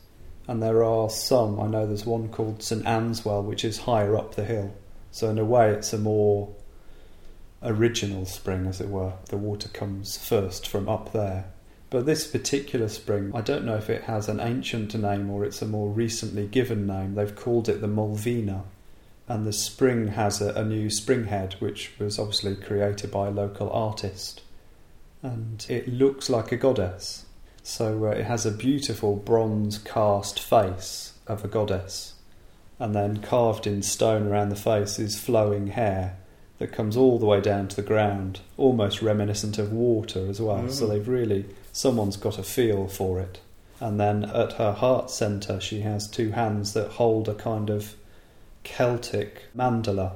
and 0.49 0.63
there 0.63 0.83
are 0.83 1.09
some. 1.11 1.61
I 1.61 1.67
know 1.67 1.87
there's 1.87 2.07
one 2.07 2.29
called 2.29 2.63
St 2.63 2.85
Anne's 2.87 3.25
Well, 3.25 3.43
which 3.43 3.65
is 3.65 3.79
higher 3.79 4.17
up 4.17 4.35
the 4.35 4.45
hill. 4.45 4.75
So 5.11 5.31
in 5.31 5.39
a 5.39 5.45
way, 5.45 5.71
it's 5.71 5.93
a 5.93 5.99
more 5.99 6.55
original 7.63 8.25
spring, 8.25 8.67
as 8.67 8.81
it 8.81 8.89
were. 8.89 9.15
The 9.29 9.37
water 9.37 9.69
comes 9.69 10.17
first 10.17 10.67
from 10.67 10.89
up 10.89 11.13
there. 11.13 11.47
But 11.91 12.07
this 12.07 12.27
particular 12.27 12.89
spring, 12.89 13.33
I 13.35 13.41
don't 13.41 13.65
know 13.65 13.77
if 13.77 13.91
it 13.91 14.05
has 14.05 14.29
an 14.29 14.39
ancient 14.39 14.95
name 14.95 15.29
or 15.29 15.45
it's 15.45 15.61
a 15.61 15.67
more 15.67 15.91
recently 15.91 16.47
given 16.47 16.87
name. 16.87 17.17
They've 17.17 17.35
called 17.35 17.69
it 17.69 17.81
the 17.81 17.89
Malvhina. 17.89 18.63
And 19.27 19.45
the 19.45 19.53
spring 19.53 20.09
has 20.09 20.41
a, 20.41 20.53
a 20.55 20.65
new 20.65 20.89
spring 20.89 21.25
head, 21.25 21.57
which 21.59 21.93
was 21.99 22.19
obviously 22.19 22.55
created 22.57 23.11
by 23.11 23.29
a 23.29 23.33
local 23.33 23.71
artist. 23.71 24.43
And 25.23 25.65
it 25.69 25.89
looks 25.89 26.31
like 26.31 26.53
a 26.53 26.57
goddess. 26.57 27.27
So 27.63 28.07
uh, 28.07 28.11
it 28.11 28.25
has 28.25 28.47
a 28.47 28.51
beautiful 28.51 29.17
bronze 29.17 29.79
cast 29.79 30.41
face 30.41 31.13
of 31.27 31.45
a 31.45 31.49
goddess. 31.49 32.15
And 32.79 32.95
then 32.95 33.19
carved 33.21 33.67
in 33.67 33.83
stone 33.83 34.27
around 34.27 34.49
the 34.49 34.57
face 34.57 34.99
is 34.99 35.21
flowing 35.21 35.69
hair 35.69 36.17
that 36.59 36.73
comes 36.73 36.97
all 36.97 37.19
the 37.19 37.27
way 37.27 37.41
down 37.41 37.69
to 37.69 37.77
the 37.77 37.83
ground, 37.83 38.41
almost 38.57 39.03
reminiscent 39.03 39.59
of 39.59 39.73
water 39.73 40.27
as 40.29 40.41
well. 40.41 40.69
So 40.69 40.87
Mm. 40.87 40.89
they've 40.91 41.09
really, 41.09 41.45
someone's 41.73 42.17
got 42.17 42.39
a 42.39 42.43
feel 42.43 42.87
for 42.87 43.19
it. 43.21 43.41
And 43.81 43.99
then 43.99 44.25
at 44.25 44.55
her 44.55 44.73
heart 44.73 45.11
centre, 45.11 45.59
she 45.61 45.81
has 45.81 46.07
two 46.07 46.31
hands 46.33 46.73
that 46.75 46.93
hold 46.93 47.29
a 47.29 47.35
kind 47.35 47.71
of 47.71 47.95
Celtic 48.63 49.45
mandala. 49.57 50.13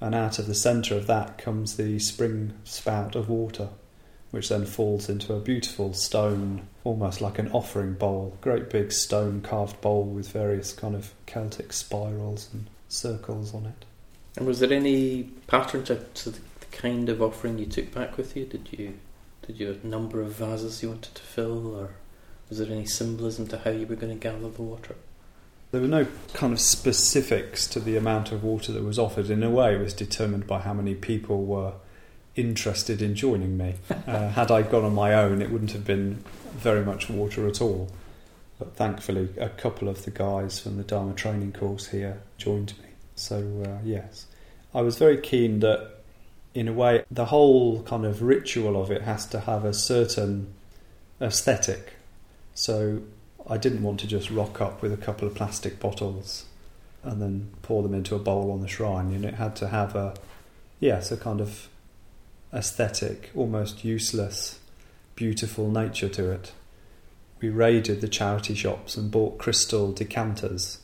And 0.00 0.14
out 0.14 0.38
of 0.38 0.46
the 0.46 0.54
centre 0.54 0.96
of 0.96 1.06
that 1.08 1.36
comes 1.38 1.76
the 1.76 1.98
spring 1.98 2.52
spout 2.64 3.14
of 3.16 3.28
water, 3.28 3.68
which 4.30 4.48
then 4.48 4.64
falls 4.64 5.08
into 5.08 5.34
a 5.34 5.40
beautiful 5.40 5.92
stone, 5.92 6.62
almost 6.84 7.20
like 7.20 7.38
an 7.38 7.50
offering 7.52 7.94
bowl, 7.94 8.36
great 8.40 8.70
big 8.70 8.92
stone 8.92 9.40
carved 9.40 9.80
bowl 9.80 10.04
with 10.04 10.30
various 10.30 10.72
kind 10.72 10.94
of 10.94 11.12
Celtic 11.26 11.72
spirals 11.72 12.48
and 12.52 12.66
circles 12.88 13.54
on 13.54 13.66
it. 13.66 13.84
And 14.36 14.46
was 14.46 14.60
there 14.60 14.72
any 14.72 15.24
pattern 15.46 15.84
to, 15.84 15.96
to 15.96 16.30
the, 16.30 16.40
kind 16.70 17.08
of 17.08 17.20
offering 17.20 17.58
you 17.58 17.66
took 17.66 17.92
back 17.92 18.16
with 18.16 18.36
you? 18.36 18.46
Did 18.46 18.68
you 18.70 18.94
did 19.46 19.58
you 19.58 19.66
have 19.66 19.84
a 19.84 19.86
number 19.86 20.20
of 20.20 20.32
vases 20.32 20.82
you 20.82 20.90
wanted 20.90 21.14
to 21.14 21.22
fill, 21.22 21.74
or 21.74 21.90
was 22.48 22.58
there 22.58 22.70
any 22.70 22.86
symbolism 22.86 23.48
to 23.48 23.58
how 23.58 23.70
you 23.70 23.86
were 23.86 23.96
going 23.96 24.12
to 24.12 24.18
gather 24.18 24.48
the 24.48 24.62
water? 24.62 24.94
There 25.72 25.80
were 25.80 25.88
no 25.88 26.06
kind 26.34 26.52
of 26.52 26.60
specifics 26.60 27.66
to 27.68 27.80
the 27.80 27.96
amount 27.96 28.32
of 28.32 28.44
water 28.44 28.70
that 28.72 28.84
was 28.84 28.98
offered. 28.98 29.30
In 29.30 29.42
a 29.42 29.50
way, 29.50 29.74
it 29.74 29.80
was 29.80 29.94
determined 29.94 30.46
by 30.46 30.60
how 30.60 30.74
many 30.74 30.94
people 30.94 31.44
were 31.44 31.72
interested 32.40 33.02
in 33.02 33.14
joining 33.14 33.56
me. 33.56 33.74
Uh, 34.06 34.30
had 34.30 34.50
I 34.50 34.62
gone 34.62 34.84
on 34.84 34.94
my 34.94 35.14
own, 35.14 35.42
it 35.42 35.50
wouldn't 35.50 35.72
have 35.72 35.84
been 35.84 36.24
very 36.52 36.84
much 36.84 37.08
water 37.08 37.46
at 37.46 37.60
all. 37.60 37.90
But 38.58 38.74
thankfully, 38.76 39.30
a 39.38 39.48
couple 39.48 39.88
of 39.88 40.04
the 40.04 40.10
guys 40.10 40.60
from 40.60 40.76
the 40.76 40.82
Dharma 40.82 41.14
training 41.14 41.52
course 41.52 41.88
here 41.88 42.22
joined 42.36 42.74
me. 42.82 42.88
So, 43.14 43.64
uh, 43.66 43.78
yes. 43.84 44.26
I 44.74 44.82
was 44.82 44.98
very 44.98 45.18
keen 45.18 45.60
that, 45.60 45.90
in 46.54 46.68
a 46.68 46.72
way, 46.72 47.04
the 47.10 47.26
whole 47.26 47.82
kind 47.84 48.04
of 48.04 48.22
ritual 48.22 48.80
of 48.80 48.90
it 48.90 49.02
has 49.02 49.26
to 49.26 49.40
have 49.40 49.64
a 49.64 49.72
certain 49.72 50.52
aesthetic. 51.20 51.94
So, 52.54 53.02
I 53.48 53.56
didn't 53.56 53.82
want 53.82 54.00
to 54.00 54.06
just 54.06 54.30
rock 54.30 54.60
up 54.60 54.82
with 54.82 54.92
a 54.92 54.96
couple 54.96 55.26
of 55.26 55.34
plastic 55.34 55.80
bottles 55.80 56.44
and 57.02 57.20
then 57.22 57.50
pour 57.62 57.82
them 57.82 57.94
into 57.94 58.14
a 58.14 58.18
bowl 58.18 58.52
on 58.52 58.60
the 58.60 58.68
shrine. 58.68 59.12
And 59.14 59.24
it 59.24 59.34
had 59.34 59.56
to 59.56 59.68
have 59.68 59.96
a, 59.96 60.14
yes, 60.80 61.10
a 61.10 61.16
kind 61.16 61.40
of 61.40 61.68
aesthetic, 62.52 63.30
almost 63.34 63.84
useless, 63.84 64.58
beautiful 65.14 65.70
nature 65.70 66.08
to 66.08 66.30
it. 66.30 66.52
We 67.40 67.48
raided 67.48 68.00
the 68.00 68.08
charity 68.08 68.54
shops 68.54 68.96
and 68.96 69.10
bought 69.10 69.38
crystal 69.38 69.92
decanters. 69.92 70.78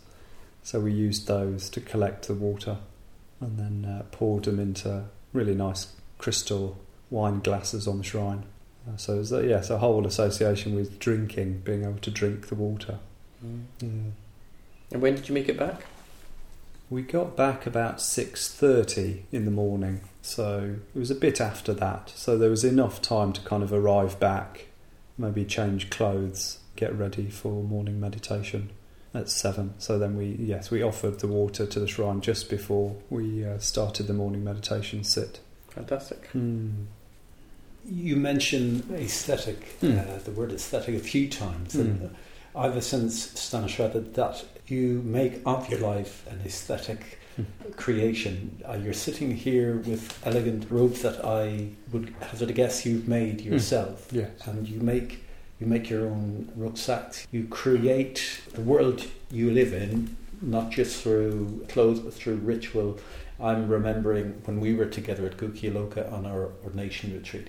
So 0.62 0.80
we 0.80 0.92
used 0.92 1.26
those 1.26 1.68
to 1.70 1.80
collect 1.80 2.26
the 2.26 2.34
water 2.34 2.78
and 3.40 3.58
then 3.58 3.84
uh, 3.84 4.04
poured 4.10 4.44
them 4.44 4.58
into 4.58 5.04
really 5.32 5.54
nice 5.54 5.92
crystal 6.18 6.78
wine 7.10 7.40
glasses 7.40 7.86
on 7.86 7.98
the 7.98 8.04
shrine. 8.04 8.44
Uh, 8.88 8.96
so 8.96 9.20
it's 9.20 9.32
a, 9.32 9.46
yes, 9.46 9.68
a 9.68 9.78
whole 9.78 10.06
association 10.06 10.74
with 10.74 10.98
drinking, 10.98 11.60
being 11.64 11.82
able 11.82 11.98
to 11.98 12.10
drink 12.10 12.48
the 12.48 12.54
water. 12.54 12.98
Yeah. 13.42 13.88
And 14.92 15.02
when 15.02 15.14
did 15.14 15.28
you 15.28 15.34
make 15.34 15.48
it 15.48 15.58
back? 15.58 15.84
We 16.88 17.02
got 17.02 17.36
back 17.36 17.66
about 17.66 18.00
six 18.00 18.48
thirty 18.48 19.24
in 19.32 19.44
the 19.44 19.50
morning, 19.50 20.00
so 20.26 20.74
it 20.94 20.98
was 20.98 21.10
a 21.10 21.14
bit 21.14 21.40
after 21.40 21.72
that. 21.74 22.12
So 22.16 22.36
there 22.36 22.50
was 22.50 22.64
enough 22.64 23.00
time 23.00 23.32
to 23.34 23.40
kind 23.42 23.62
of 23.62 23.72
arrive 23.72 24.18
back, 24.18 24.66
maybe 25.16 25.44
change 25.44 25.88
clothes, 25.90 26.58
get 26.74 26.92
ready 26.94 27.30
for 27.30 27.62
morning 27.62 28.00
meditation 28.00 28.70
at 29.14 29.30
seven. 29.30 29.74
So 29.78 29.98
then 29.98 30.16
we 30.16 30.26
yes 30.38 30.70
we 30.70 30.82
offered 30.82 31.20
the 31.20 31.28
water 31.28 31.64
to 31.66 31.80
the 31.80 31.86
shrine 31.88 32.20
just 32.20 32.50
before 32.50 32.96
we 33.08 33.44
uh, 33.44 33.58
started 33.58 34.08
the 34.08 34.12
morning 34.14 34.42
meditation 34.44 35.04
sit. 35.04 35.40
Fantastic. 35.70 36.28
Mm. 36.32 36.86
You 37.88 38.16
mentioned 38.16 38.90
aesthetic, 38.92 39.76
Hmm. 39.80 39.98
uh, 39.98 40.18
the 40.24 40.32
word 40.32 40.50
aesthetic, 40.52 40.96
a 40.96 40.98
few 40.98 41.28
times. 41.28 41.74
Hmm. 41.74 41.80
And 41.82 42.16
I've 42.54 42.76
a 42.76 42.82
sense, 42.82 43.28
Sthanashraddha, 43.28 44.14
that 44.14 44.44
you 44.66 45.02
make 45.04 45.40
of 45.46 45.70
your 45.70 45.78
life 45.80 46.26
an 46.28 46.40
aesthetic 46.44 46.98
Hmm. 46.98 47.25
Creation. 47.76 48.62
Uh, 48.68 48.74
you're 48.74 48.92
sitting 48.94 49.34
here 49.36 49.76
with 49.78 50.18
elegant 50.26 50.70
robes 50.70 51.02
that 51.02 51.24
I 51.24 51.68
would 51.92 52.14
hazard 52.20 52.50
a 52.50 52.52
guess 52.52 52.86
you've 52.86 53.06
made 53.08 53.40
yourself. 53.40 54.08
Yes. 54.10 54.30
and 54.46 54.66
you 54.68 54.80
make 54.80 55.22
you 55.60 55.66
make 55.66 55.88
your 55.88 56.06
own 56.06 56.50
rucksacks. 56.56 57.26
You 57.30 57.46
create 57.48 58.40
the 58.52 58.60
world 58.60 59.06
you 59.30 59.50
live 59.50 59.72
in, 59.72 60.16
not 60.42 60.70
just 60.70 61.02
through 61.02 61.66
clothes 61.68 62.00
but 62.00 62.12
through 62.14 62.36
ritual. 62.36 62.98
I'm 63.40 63.68
remembering 63.68 64.40
when 64.44 64.60
we 64.60 64.74
were 64.74 64.86
together 64.86 65.26
at 65.26 65.36
Guhyaloka 65.36 66.10
on 66.12 66.24
our 66.26 66.50
ordination 66.64 67.12
retreat. 67.12 67.48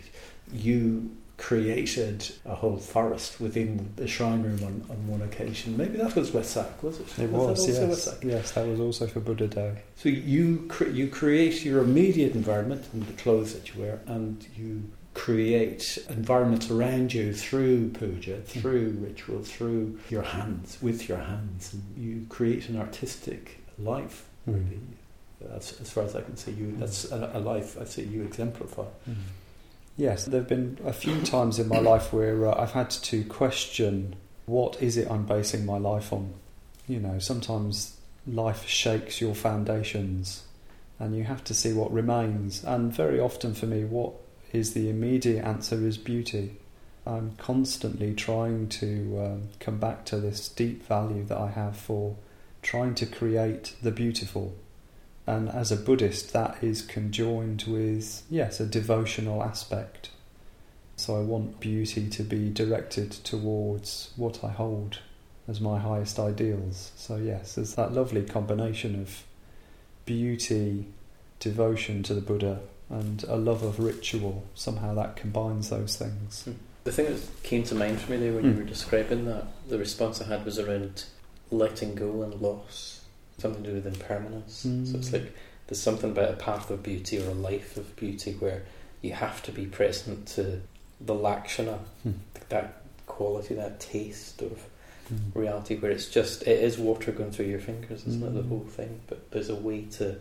You 0.54 1.16
created 1.38 2.28
a 2.46 2.56
whole 2.56 2.78
forest 2.78 3.40
within 3.40 3.92
the 3.96 4.08
shrine 4.08 4.42
room 4.42 4.60
on, 4.64 4.86
on 4.90 5.08
one 5.08 5.22
occasion. 5.22 5.78
Maybe 5.78 5.98
that 5.98 6.16
was 6.16 6.32
Wesak, 6.32 6.82
was 6.82 7.00
it? 7.00 7.20
It 7.20 7.30
was. 7.30 7.60
was, 7.60 7.78
that 7.80 7.88
yes. 7.88 8.08
Wesak? 8.08 8.24
Yes, 8.24 8.52
that 8.54 8.68
was 8.68 8.80
also 8.80 9.06
for 9.08 9.20
Buddha 9.20 9.48
Day. 9.48 9.78
So 9.96 10.10
you 10.10 10.66
cre- 10.68 10.88
you 10.88 11.08
create 11.08 11.64
your 11.64 11.82
immediate 11.84 12.34
environment 12.34 12.86
and 12.92 13.06
the 13.06 13.14
clothes 13.14 13.54
that 13.54 13.74
you 13.74 13.82
wear, 13.82 14.00
and 14.08 14.46
you 14.58 14.90
create 15.14 15.98
environments 16.10 16.70
around 16.72 17.14
you 17.14 17.34
through 17.34 17.90
puja, 17.90 18.38
mm. 18.38 18.46
through 18.46 18.98
ritual, 19.00 19.42
through 19.44 20.00
your 20.10 20.24
hands, 20.24 20.78
with 20.82 21.08
your 21.08 21.20
hands, 21.20 21.74
and 21.74 21.84
you 21.96 22.26
create 22.30 22.68
an 22.70 22.80
artistic 22.80 23.64
life. 23.78 24.26
Mm. 24.50 24.56
Really, 24.56 24.80
that's 25.42 25.80
as 25.82 25.92
far 25.92 26.04
as 26.04 26.16
I 26.16 26.22
can 26.22 26.36
see. 26.36 26.52
You 26.52 26.76
that's 26.78 27.06
mm. 27.06 27.36
a, 27.36 27.38
a 27.38 27.40
life 27.40 27.80
I 27.80 27.86
see 27.86 28.04
you 28.04 28.24
exemplify. 28.24 28.86
Yes, 29.98 30.26
there 30.26 30.42
have 30.42 30.48
been 30.48 30.78
a 30.86 30.94
few 30.94 31.22
times 31.22 31.58
in 31.58 31.68
my 31.68 31.80
life 31.80 32.14
where 32.14 32.48
uh, 32.48 32.62
I've 32.62 32.74
had 32.74 32.92
to 32.92 33.24
question 33.24 34.16
what 34.46 34.80
is 34.82 34.96
it 34.96 35.10
I'm 35.10 35.26
basing 35.26 35.66
my 35.66 35.80
life 35.80 36.14
on. 36.14 36.36
You 36.88 37.00
know, 37.00 37.18
sometimes 37.18 37.98
life 38.28 38.68
shakes 38.68 39.20
your 39.20 39.34
foundations 39.34 40.44
and 41.00 41.18
you 41.18 41.24
have 41.24 41.44
to 41.46 41.54
see 41.56 41.74
what 41.74 41.92
remains. 41.92 42.64
And 42.64 42.94
very 42.94 43.20
often 43.20 43.56
for 43.56 43.66
me, 43.66 43.86
what 43.86 44.14
is 44.54 44.74
the 44.74 44.88
immediate 44.88 45.44
answer 45.44 45.86
is 45.86 45.98
beauty. 45.98 46.58
I'm 47.06 47.36
constantly 47.38 48.14
trying 48.14 48.70
to 48.70 49.20
um, 49.20 49.50
come 49.60 49.80
back 49.80 50.06
to 50.06 50.18
this 50.18 50.48
deep 50.48 50.86
value 50.86 51.24
that 51.26 51.38
I 51.38 51.50
have 51.50 51.76
for 51.76 52.16
trying 52.62 52.94
to 52.96 53.06
create 53.08 53.74
the 53.82 53.92
beautiful. 53.92 54.56
And 55.28 55.50
as 55.50 55.72
a 55.72 55.76
Buddhist, 55.76 56.32
that 56.34 56.64
is 56.64 56.82
conjoined 56.82 57.66
with, 57.68 58.24
yes, 58.30 58.60
a 58.62 58.66
devotional 58.66 59.44
aspect. 59.44 60.10
So 60.96 61.18
I 61.18 61.20
want 61.20 61.60
beauty 61.60 62.10
to 62.10 62.24
be 62.24 62.50
directed 62.50 63.12
towards 63.12 64.12
what 64.16 64.42
I 64.44 64.48
hold 64.50 65.00
as 65.48 65.60
my 65.62 65.78
highest 65.80 66.18
ideals. 66.18 66.92
So, 66.96 67.18
yes, 67.18 67.56
there's 67.56 67.76
that 67.76 67.94
lovely 67.94 68.24
combination 68.24 69.00
of 69.00 69.24
beauty, 70.06 70.86
devotion 71.40 72.04
to 72.04 72.14
the 72.14 72.22
Buddha, 72.22 72.60
and 72.90 73.24
a 73.28 73.36
love 73.36 73.64
of 73.64 73.80
ritual. 73.80 74.46
Somehow 74.56 74.94
that 74.96 75.16
combines 75.18 75.70
those 75.70 75.98
things. 75.98 76.48
The 76.86 76.92
thing 76.92 77.06
that 77.08 77.44
came 77.44 77.64
to 77.64 77.76
mind 77.76 78.00
for 78.00 78.12
me 78.12 78.18
there 78.18 78.34
when 78.34 78.44
Hmm. 78.46 78.52
you 78.52 78.58
were 78.58 78.64
describing 78.64 79.26
that, 79.26 79.46
the 79.68 79.78
response 79.78 80.22
I 80.22 80.26
had 80.26 80.46
was 80.46 80.58
around 80.58 81.04
letting 81.52 81.96
go 81.96 82.22
and 82.24 82.42
loss, 82.42 82.97
something 83.38 83.64
to 83.64 83.70
do 83.70 83.76
with 83.76 83.88
impermanence. 83.88 84.66
Mm. 84.66 84.92
So 84.92 84.98
it's 84.98 85.14
like 85.14 85.34
there's 85.68 85.82
something 85.82 86.12
about 86.12 86.32
a 86.32 86.38
path 86.38 86.70
of 86.72 86.82
beauty 86.84 87.20
or 87.22 87.30
a 87.30 87.34
life 87.34 87.78
of 87.78 87.96
beauty 87.96 88.34
where 88.34 88.64
you 89.02 89.14
have 89.14 89.44
to 89.44 89.52
be 89.52 89.66
present 89.66 90.28
to 90.30 90.62
the 91.00 91.14
lakshana, 91.14 91.80
Hmm. 92.04 92.12
that 92.50 92.82
quality, 93.06 93.54
that 93.56 93.80
taste 93.80 94.42
of 94.42 94.64
Mm. 95.14 95.34
reality 95.36 95.78
where 95.78 95.90
it's 95.92 96.10
just 96.10 96.42
it 96.42 96.62
is 96.62 96.78
water 96.78 97.14
going 97.14 97.32
through 97.32 97.46
your 97.46 97.62
fingers 97.62 98.04
it's 98.06 98.16
not 98.16 98.32
it? 98.32 98.34
the 98.34 98.42
Mm. 98.42 98.50
whole 98.50 98.66
thing 98.68 99.00
but 99.08 99.32
there's 99.32 99.48
a 99.48 99.56
way 99.56 99.84
to 99.92 100.18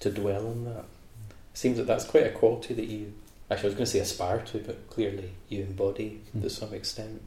to 0.00 0.10
dwell 0.10 0.46
on 0.48 0.66
that 0.66 0.84
it 0.84 1.54
seems 1.54 1.78
that 1.78 1.86
that's 1.86 2.04
quite 2.04 2.26
a 2.26 2.30
quality 2.32 2.74
that 2.74 2.84
you 2.86 3.14
actually 3.50 3.68
I 3.68 3.70
was 3.70 3.74
going 3.76 3.86
to 3.86 3.90
say 3.92 3.98
aspire 4.00 4.42
to 4.52 4.58
but 4.58 4.90
clearly 4.90 5.30
you 5.48 5.62
embody 5.62 6.20
Mm. 6.36 6.42
to 6.42 6.50
some 6.50 6.74
extent 6.74 7.22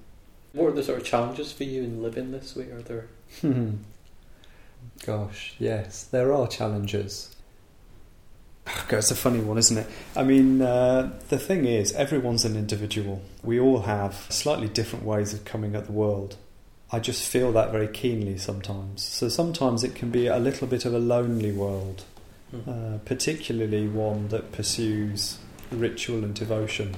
what 0.53 0.67
are 0.67 0.71
the 0.73 0.83
sort 0.83 0.99
of 0.99 1.03
challenges 1.03 1.51
for 1.51 1.63
you 1.63 1.81
in 1.81 2.03
living 2.03 2.31
this 2.31 2.55
way 2.55 2.65
are 2.69 2.83
there 2.83 3.07
Hmm. 3.41 3.71
Gosh, 5.05 5.55
yes, 5.59 6.03
there 6.03 6.33
are 6.33 6.47
challenges. 6.47 7.35
God, 8.87 8.97
it's 8.97 9.11
a 9.11 9.15
funny 9.15 9.39
one, 9.39 9.57
isn't 9.57 9.77
it? 9.77 9.87
I 10.15 10.23
mean, 10.23 10.61
uh, 10.61 11.17
the 11.29 11.39
thing 11.39 11.65
is, 11.65 11.93
everyone's 11.93 12.45
an 12.45 12.55
individual. 12.55 13.21
We 13.43 13.59
all 13.59 13.81
have 13.81 14.27
slightly 14.29 14.67
different 14.67 15.05
ways 15.05 15.33
of 15.33 15.45
coming 15.45 15.75
at 15.75 15.85
the 15.85 15.91
world. 15.91 16.37
I 16.91 16.99
just 16.99 17.23
feel 17.27 17.51
that 17.53 17.71
very 17.71 17.87
keenly 17.87 18.37
sometimes. 18.37 19.03
So 19.03 19.29
sometimes 19.29 19.83
it 19.83 19.95
can 19.95 20.09
be 20.09 20.27
a 20.27 20.37
little 20.39 20.67
bit 20.67 20.85
of 20.85 20.93
a 20.93 20.99
lonely 20.99 21.51
world, 21.51 22.03
Hmm. 22.51 22.67
uh, 22.69 22.97
particularly 23.05 23.87
one 23.87 24.29
that 24.29 24.51
pursues 24.51 25.37
ritual 25.71 26.23
and 26.23 26.33
devotion. 26.33 26.95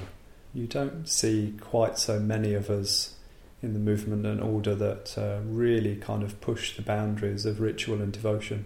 You 0.54 0.66
don't 0.66 1.06
see 1.06 1.54
quite 1.60 1.98
so 1.98 2.18
many 2.18 2.54
of 2.54 2.70
us 2.70 3.14
in 3.62 3.74
the 3.74 3.78
movement 3.78 4.26
and 4.26 4.40
order 4.40 4.74
that 4.74 5.16
uh, 5.16 5.38
really 5.46 5.96
kind 5.96 6.22
of 6.22 6.40
push 6.40 6.76
the 6.76 6.82
boundaries 6.82 7.46
of 7.46 7.60
ritual 7.60 8.00
and 8.02 8.12
devotion. 8.12 8.64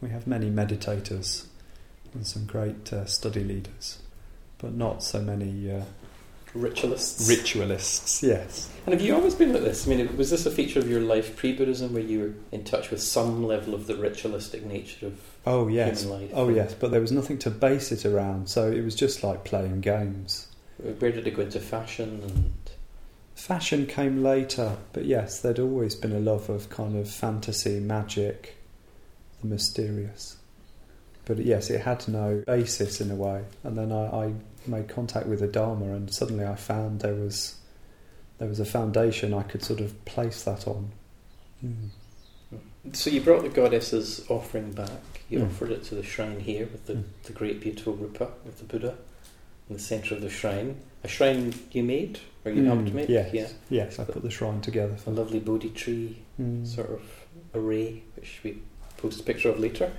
We 0.00 0.10
have 0.10 0.26
many 0.26 0.50
meditators, 0.50 1.46
and 2.14 2.26
some 2.26 2.46
great 2.46 2.92
uh, 2.92 3.04
study 3.06 3.42
leaders, 3.44 3.98
but 4.58 4.72
not 4.74 5.02
so 5.02 5.20
many 5.20 5.70
uh, 5.70 5.82
Ritualists. 6.52 7.28
ritualists. 7.28 8.22
Yes. 8.24 8.68
and 8.84 8.92
have 8.92 9.00
you 9.02 9.14
always 9.14 9.36
been 9.36 9.52
like 9.52 9.62
this? 9.62 9.86
I 9.86 9.90
mean, 9.90 10.16
was 10.16 10.30
this 10.30 10.46
a 10.46 10.50
feature 10.50 10.80
of 10.80 10.88
your 10.90 11.00
life 11.00 11.36
pre-Buddhism, 11.36 11.92
where 11.94 12.02
you 12.02 12.18
were 12.20 12.32
in 12.50 12.64
touch 12.64 12.90
with 12.90 13.00
some 13.00 13.44
level 13.44 13.72
of 13.74 13.86
the 13.86 13.94
ritualistic 13.94 14.64
nature 14.64 15.06
of 15.06 15.20
Oh 15.46 15.68
yes. 15.68 16.02
human 16.02 16.20
life? 16.22 16.30
Oh 16.34 16.48
yes. 16.48 16.74
But 16.74 16.90
there 16.90 17.00
was 17.00 17.12
nothing 17.12 17.38
to 17.38 17.50
base 17.50 17.92
it 17.92 18.04
around, 18.04 18.48
so 18.48 18.70
it 18.70 18.82
was 18.82 18.94
just 18.96 19.22
like 19.22 19.44
playing 19.44 19.80
games. 19.80 20.48
Where 20.78 21.12
did 21.12 21.26
it 21.26 21.36
go 21.36 21.42
into 21.42 21.60
fashion 21.60 22.20
and? 22.24 22.52
Fashion 23.40 23.86
came 23.86 24.22
later, 24.22 24.76
but 24.92 25.06
yes, 25.06 25.40
there'd 25.40 25.58
always 25.58 25.94
been 25.94 26.12
a 26.12 26.20
love 26.20 26.50
of 26.50 26.68
kind 26.68 26.94
of 26.94 27.08
fantasy, 27.10 27.80
magic, 27.80 28.58
the 29.40 29.46
mysterious. 29.46 30.36
But 31.24 31.38
yes, 31.38 31.70
it 31.70 31.80
had 31.80 32.06
no 32.06 32.44
basis 32.46 33.00
in 33.00 33.10
a 33.10 33.14
way. 33.14 33.44
And 33.64 33.78
then 33.78 33.92
I, 33.92 34.26
I 34.26 34.32
made 34.66 34.88
contact 34.88 35.26
with 35.26 35.40
the 35.40 35.46
Dharma, 35.46 35.86
and 35.94 36.12
suddenly 36.12 36.44
I 36.44 36.54
found 36.54 37.00
there 37.00 37.14
was 37.14 37.56
there 38.38 38.48
was 38.48 38.60
a 38.60 38.64
foundation 38.66 39.32
I 39.32 39.42
could 39.42 39.62
sort 39.64 39.80
of 39.80 40.04
place 40.04 40.42
that 40.44 40.68
on. 40.68 40.90
Mm. 41.64 41.88
So 42.92 43.08
you 43.08 43.22
brought 43.22 43.42
the 43.42 43.48
goddess's 43.48 44.22
offering 44.28 44.72
back. 44.72 45.22
You 45.30 45.38
Mm. 45.40 45.46
offered 45.46 45.70
it 45.70 45.82
to 45.84 45.94
the 45.94 46.02
shrine 46.02 46.40
here 46.40 46.68
with 46.70 46.84
the, 46.86 46.94
Mm. 46.94 47.04
the 47.24 47.32
great 47.32 47.60
beautiful 47.62 47.94
rupa 47.94 48.32
with 48.44 48.58
the 48.58 48.64
Buddha 48.64 48.96
in 49.70 49.74
the 49.76 49.80
centre 49.80 50.14
of 50.16 50.20
the 50.20 50.28
shrine. 50.28 50.76
A 51.04 51.08
shrine 51.08 51.54
you 51.72 51.82
made 51.84 52.18
or 52.44 52.50
you 52.52 52.64
helped 52.64 52.86
Mm, 52.86 52.92
make? 52.92 53.08
Yes, 53.08 53.32
Yeah. 53.32 53.48
yes, 53.70 53.98
I 53.98 54.04
put 54.04 54.22
the 54.22 54.30
shrine 54.30 54.60
together. 54.60 54.96
A 55.06 55.10
lovely 55.10 55.38
Bodhi 55.38 55.70
tree 55.70 56.18
Mm. 56.40 56.66
sort 56.66 56.90
of 56.90 57.00
array, 57.54 58.02
which 58.16 58.40
we 58.42 58.60
post 58.98 59.20
a 59.20 59.22
picture 59.22 59.48
of 59.48 59.58
later. 59.60 59.92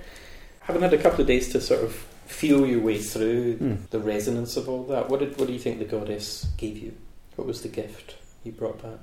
Having 0.60 0.82
had 0.82 0.92
a 0.92 0.98
couple 1.02 1.22
of 1.22 1.26
days 1.26 1.48
to 1.52 1.60
sort 1.60 1.82
of 1.82 1.92
feel 2.26 2.66
your 2.66 2.80
way 2.80 2.98
through 2.98 3.56
Mm. 3.56 3.78
the 3.90 3.98
resonance 3.98 4.56
of 4.56 4.68
all 4.68 4.84
that, 4.84 5.08
what 5.08 5.20
did 5.20 5.36
what 5.38 5.46
do 5.48 5.52
you 5.54 5.58
think 5.58 5.78
the 5.78 5.84
goddess 5.86 6.46
gave 6.58 6.76
you? 6.78 6.92
What 7.36 7.48
was 7.48 7.62
the 7.62 7.68
gift 7.68 8.16
you 8.44 8.52
brought 8.52 8.82
back? 8.82 9.00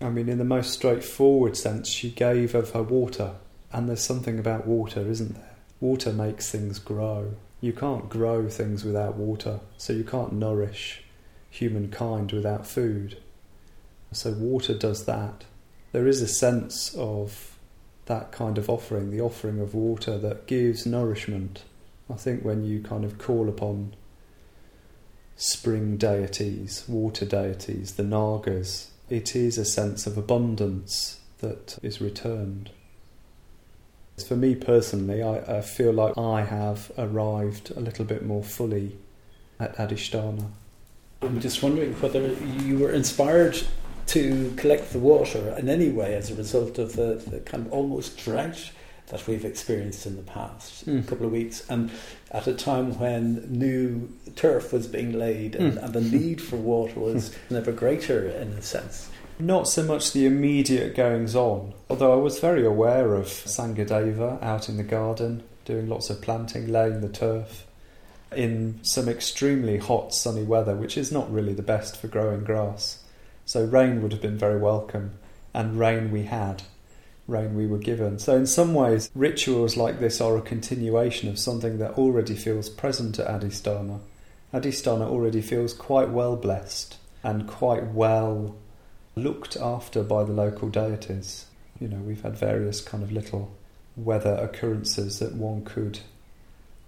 I 0.00 0.10
mean, 0.10 0.28
in 0.28 0.36
the 0.38 0.44
most 0.44 0.72
straightforward 0.72 1.56
sense, 1.56 1.88
she 1.88 2.10
gave 2.10 2.54
of 2.54 2.70
her 2.72 2.82
water. 2.82 3.36
And 3.72 3.88
there's 3.88 4.02
something 4.02 4.38
about 4.38 4.66
water, 4.66 5.00
isn't 5.08 5.34
there? 5.34 5.54
Water 5.80 6.12
makes 6.12 6.50
things 6.50 6.78
grow. 6.78 7.34
You 7.66 7.72
can't 7.72 8.08
grow 8.08 8.48
things 8.48 8.84
without 8.84 9.16
water, 9.16 9.58
so 9.76 9.92
you 9.92 10.04
can't 10.04 10.34
nourish 10.34 11.02
humankind 11.50 12.30
without 12.30 12.64
food. 12.64 13.20
So, 14.12 14.30
water 14.30 14.72
does 14.72 15.04
that. 15.06 15.46
There 15.90 16.06
is 16.06 16.22
a 16.22 16.28
sense 16.28 16.94
of 16.94 17.58
that 18.04 18.30
kind 18.30 18.56
of 18.56 18.70
offering, 18.70 19.10
the 19.10 19.20
offering 19.20 19.58
of 19.58 19.74
water 19.74 20.16
that 20.16 20.46
gives 20.46 20.86
nourishment. 20.86 21.64
I 22.08 22.14
think 22.14 22.44
when 22.44 22.62
you 22.62 22.82
kind 22.82 23.04
of 23.04 23.18
call 23.18 23.48
upon 23.48 23.96
spring 25.34 25.96
deities, 25.96 26.84
water 26.86 27.24
deities, 27.26 27.94
the 27.94 28.04
Nagas, 28.04 28.92
it 29.10 29.34
is 29.34 29.58
a 29.58 29.64
sense 29.64 30.06
of 30.06 30.16
abundance 30.16 31.18
that 31.38 31.80
is 31.82 32.00
returned. 32.00 32.70
For 34.24 34.34
me 34.36 34.54
personally, 34.54 35.22
I, 35.22 35.58
I 35.58 35.60
feel 35.60 35.92
like 35.92 36.16
I 36.16 36.42
have 36.42 36.90
arrived 36.96 37.70
a 37.76 37.80
little 37.80 38.04
bit 38.04 38.24
more 38.24 38.42
fully 38.42 38.96
at 39.60 39.76
Adhisthana. 39.76 40.46
I'm 41.22 41.40
just 41.40 41.62
wondering 41.62 41.92
whether 42.00 42.32
you 42.32 42.78
were 42.78 42.92
inspired 42.92 43.58
to 44.08 44.54
collect 44.56 44.92
the 44.92 44.98
water 44.98 45.54
in 45.58 45.68
any 45.68 45.90
way 45.90 46.14
as 46.14 46.30
a 46.30 46.34
result 46.34 46.78
of 46.78 46.94
the, 46.94 47.22
the 47.28 47.40
kind 47.40 47.66
of 47.66 47.72
almost 47.72 48.16
drought 48.16 48.70
that 49.08 49.26
we've 49.26 49.44
experienced 49.44 50.06
in 50.06 50.16
the 50.16 50.22
past 50.22 50.86
Mm. 50.86 51.06
couple 51.06 51.26
of 51.26 51.32
weeks, 51.32 51.64
and 51.68 51.90
at 52.32 52.46
a 52.46 52.54
time 52.54 52.98
when 52.98 53.46
new 53.50 54.08
turf 54.34 54.72
was 54.72 54.86
being 54.86 55.12
laid 55.12 55.54
and, 55.54 55.74
Mm. 55.74 55.84
and 55.84 55.92
the 55.94 56.00
need 56.00 56.40
for 56.40 56.56
water 56.56 56.98
was 57.00 57.32
never 57.50 57.70
greater 57.70 58.26
in 58.28 58.48
a 58.48 58.62
sense. 58.62 59.08
Not 59.38 59.68
so 59.68 59.82
much 59.82 60.12
the 60.12 60.24
immediate 60.24 60.96
goings 60.96 61.36
on, 61.36 61.74
although 61.90 62.14
I 62.14 62.16
was 62.16 62.38
very 62.38 62.64
aware 62.64 63.14
of 63.14 63.26
Sanghadeva 63.26 64.42
out 64.42 64.70
in 64.70 64.78
the 64.78 64.82
garden, 64.82 65.42
doing 65.66 65.90
lots 65.90 66.08
of 66.08 66.22
planting, 66.22 66.72
laying 66.72 67.02
the 67.02 67.10
turf, 67.10 67.66
in 68.34 68.80
some 68.82 69.10
extremely 69.10 69.76
hot 69.76 70.14
sunny 70.14 70.42
weather, 70.42 70.74
which 70.74 70.96
is 70.96 71.12
not 71.12 71.30
really 71.30 71.52
the 71.52 71.62
best 71.62 71.98
for 71.98 72.08
growing 72.08 72.44
grass. 72.44 73.04
So 73.44 73.66
rain 73.66 74.00
would 74.00 74.12
have 74.12 74.22
been 74.22 74.38
very 74.38 74.58
welcome, 74.58 75.18
and 75.52 75.78
rain 75.78 76.10
we 76.10 76.22
had, 76.22 76.62
rain 77.28 77.54
we 77.54 77.66
were 77.66 77.76
given. 77.76 78.18
So 78.18 78.36
in 78.36 78.46
some 78.46 78.72
ways, 78.72 79.10
rituals 79.14 79.76
like 79.76 80.00
this 80.00 80.18
are 80.18 80.38
a 80.38 80.42
continuation 80.42 81.28
of 81.28 81.38
something 81.38 81.76
that 81.76 81.98
already 81.98 82.36
feels 82.36 82.70
present 82.70 83.18
at 83.18 83.28
Adhisthana. 83.28 84.00
Adhisthana 84.54 85.06
already 85.06 85.42
feels 85.42 85.74
quite 85.74 86.08
well 86.08 86.36
blessed 86.36 86.96
and 87.22 87.46
quite 87.46 87.88
well 87.88 88.56
looked 89.16 89.56
after 89.56 90.02
by 90.02 90.22
the 90.24 90.32
local 90.32 90.68
deities. 90.68 91.46
You 91.80 91.88
know, 91.88 91.96
we've 91.96 92.20
had 92.22 92.36
various 92.36 92.80
kind 92.82 93.02
of 93.02 93.10
little 93.10 93.50
weather 93.96 94.34
occurrences 94.34 95.18
that 95.20 95.34
one 95.34 95.64
could 95.64 96.00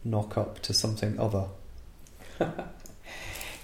knock 0.05 0.37
up 0.37 0.61
to 0.61 0.73
something 0.75 1.19
other. 1.19 1.47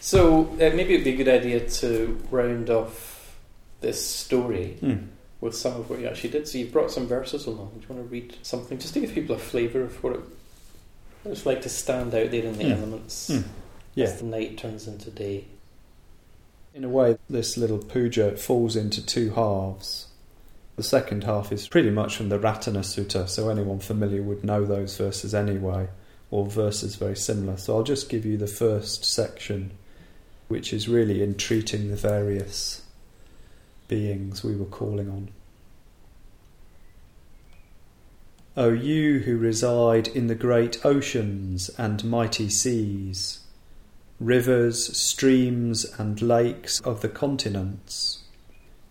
So 0.01 0.43
uh, 0.57 0.57
maybe 0.77 0.93
it'd 0.93 1.05
be 1.05 1.15
a 1.15 1.17
good 1.17 1.29
idea 1.31 1.67
to 1.67 2.21
round 2.31 2.69
off 2.69 3.35
this 3.81 4.07
story 4.07 4.77
Mm. 4.83 5.07
with 5.41 5.57
some 5.57 5.77
of 5.81 5.89
what 5.89 5.99
you 5.99 6.07
actually 6.09 6.29
did. 6.29 6.47
So 6.47 6.59
you've 6.59 6.73
brought 6.73 6.91
some 6.91 7.07
verses 7.07 7.47
along. 7.47 7.71
Do 7.77 7.81
you 7.81 7.95
want 7.95 8.07
to 8.07 8.13
read 8.13 8.37
something 8.43 8.77
just 8.79 8.93
to 8.93 9.01
give 9.01 9.15
people 9.15 9.35
a 9.35 9.39
flavour 9.39 9.81
of 9.81 10.03
what, 10.05 10.13
it, 10.17 10.21
what 11.23 11.33
it's 11.33 11.47
like 11.47 11.63
to 11.63 11.71
stand 11.71 12.15
out 12.15 12.31
there 12.31 12.43
in 12.45 12.59
the 12.59 12.65
Mm. 12.65 12.73
elements 12.77 13.31
Mm. 13.31 13.45
Yeah. 13.95 14.05
as 14.05 14.19
the 14.19 14.27
night 14.27 14.59
turns 14.59 14.87
into 14.87 15.11
day? 15.11 15.47
In 16.75 16.83
a 16.83 16.89
way, 16.89 17.19
this 17.31 17.57
little 17.57 17.79
puja 17.79 18.37
falls 18.37 18.75
into 18.75 19.01
two 19.07 19.31
halves. 19.31 20.09
The 20.75 20.83
second 20.83 21.23
half 21.23 21.53
is 21.53 21.69
pretty 21.69 21.91
much 21.91 22.17
from 22.17 22.31
the 22.31 22.39
Ratana 22.39 22.81
Sutta, 22.81 23.29
so 23.29 23.49
anyone 23.49 23.79
familiar 23.79 24.23
would 24.23 24.43
know 24.43 24.65
those 24.65 24.97
verses 24.97 25.37
anyway, 25.37 25.87
or 26.33 26.47
verses 26.47 26.97
very 26.97 27.15
similar. 27.15 27.59
So 27.59 27.77
I'll 27.77 27.85
just 27.85 28.09
give 28.09 28.27
you 28.27 28.37
the 28.37 28.49
first 28.49 29.05
section, 29.05 29.71
which 30.49 30.73
is 30.73 30.89
really 30.89 31.23
entreating 31.23 31.91
the 31.91 31.97
various 31.97 32.83
beings 33.87 34.43
we 34.43 34.57
were 34.57 34.65
calling 34.65 35.09
on. 35.09 35.29
O 38.57 38.71
you 38.71 39.21
who 39.21 39.37
reside 39.37 40.09
in 40.09 40.27
the 40.27 40.35
great 40.35 40.85
oceans 40.85 41.69
and 41.79 42.03
mighty 42.03 42.49
seas, 42.49 43.44
rivers, 44.21 44.97
streams, 44.97 45.85
and 45.99 46.23
lakes 46.23 46.81
of 46.81 47.01
the 47.01 47.09
continents, 47.09 48.23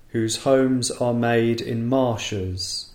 whose 0.10 0.44
homes 0.44 0.92
are 0.92 1.14
made 1.14 1.62
in 1.62 1.88
marshes, 1.88 2.94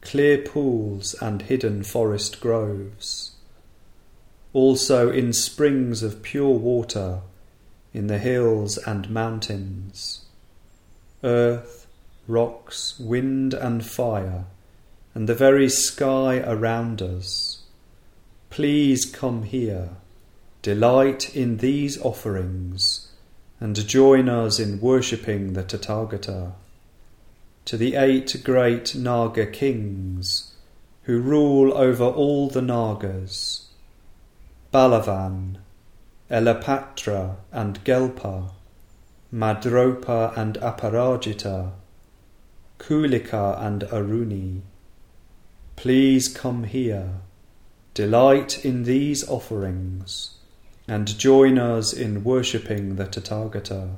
clear 0.00 0.38
pools, 0.38 1.14
and 1.14 1.42
hidden 1.42 1.82
forest 1.82 2.40
groves, 2.40 3.32
also 4.52 5.10
in 5.10 5.32
springs 5.32 6.02
of 6.02 6.22
pure 6.22 6.56
water, 6.58 7.20
in 7.94 8.06
the 8.06 8.18
hills 8.18 8.76
and 8.78 9.08
mountains, 9.10 10.26
earth, 11.24 11.86
rocks, 12.26 12.98
wind, 12.98 13.54
and 13.54 13.84
fire, 13.84 14.44
and 15.14 15.28
the 15.28 15.34
very 15.34 15.68
sky 15.68 16.38
around 16.40 17.00
us. 17.00 17.62
Please 18.50 19.04
come 19.04 19.42
here. 19.42 19.90
Delight 20.62 21.36
in 21.36 21.58
these 21.58 22.00
offerings 22.00 23.12
and 23.60 23.76
join 23.86 24.28
us 24.28 24.58
in 24.58 24.80
worshipping 24.80 25.52
the 25.52 25.62
Tathagata. 25.62 26.54
To 27.66 27.76
the 27.76 27.94
eight 27.94 28.42
great 28.42 28.96
Naga 28.96 29.46
kings 29.46 30.54
who 31.04 31.20
rule 31.20 31.72
over 31.72 32.04
all 32.04 32.48
the 32.48 32.60
Nagas 32.60 33.68
Balavan, 34.74 35.58
Elapatra 36.28 37.36
and 37.52 37.84
Gelpa, 37.84 38.50
Madropa 39.32 40.36
and 40.36 40.56
Aparajita, 40.56 41.70
Kulika 42.80 43.64
and 43.64 43.82
Aruni. 43.82 44.62
Please 45.76 46.26
come 46.26 46.64
here, 46.64 47.20
delight 47.94 48.64
in 48.64 48.82
these 48.82 49.26
offerings 49.28 50.37
and 50.88 51.18
join 51.18 51.58
us 51.58 51.92
in 51.92 52.24
worshipping 52.24 52.96
the 52.96 53.04
Tathagata. 53.04 53.96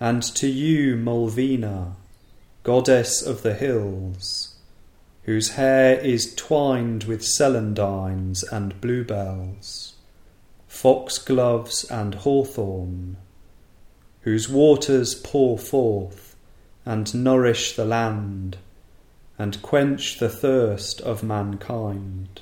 And 0.00 0.22
to 0.22 0.48
you, 0.48 0.96
Malvhina, 0.96 1.92
goddess 2.62 3.22
of 3.22 3.42
the 3.42 3.54
hills, 3.54 4.56
whose 5.24 5.50
hair 5.50 6.00
is 6.00 6.34
twined 6.34 7.04
with 7.04 7.20
celandines 7.22 8.42
and 8.50 8.80
bluebells, 8.80 9.94
foxgloves 10.66 11.84
and 11.84 12.14
hawthorn, 12.14 13.18
whose 14.22 14.48
waters 14.48 15.14
pour 15.14 15.58
forth 15.58 16.34
and 16.84 17.14
nourish 17.14 17.76
the 17.76 17.84
land 17.84 18.56
and 19.38 19.60
quench 19.60 20.18
the 20.18 20.28
thirst 20.30 21.00
of 21.02 21.22
mankind. 21.22 22.40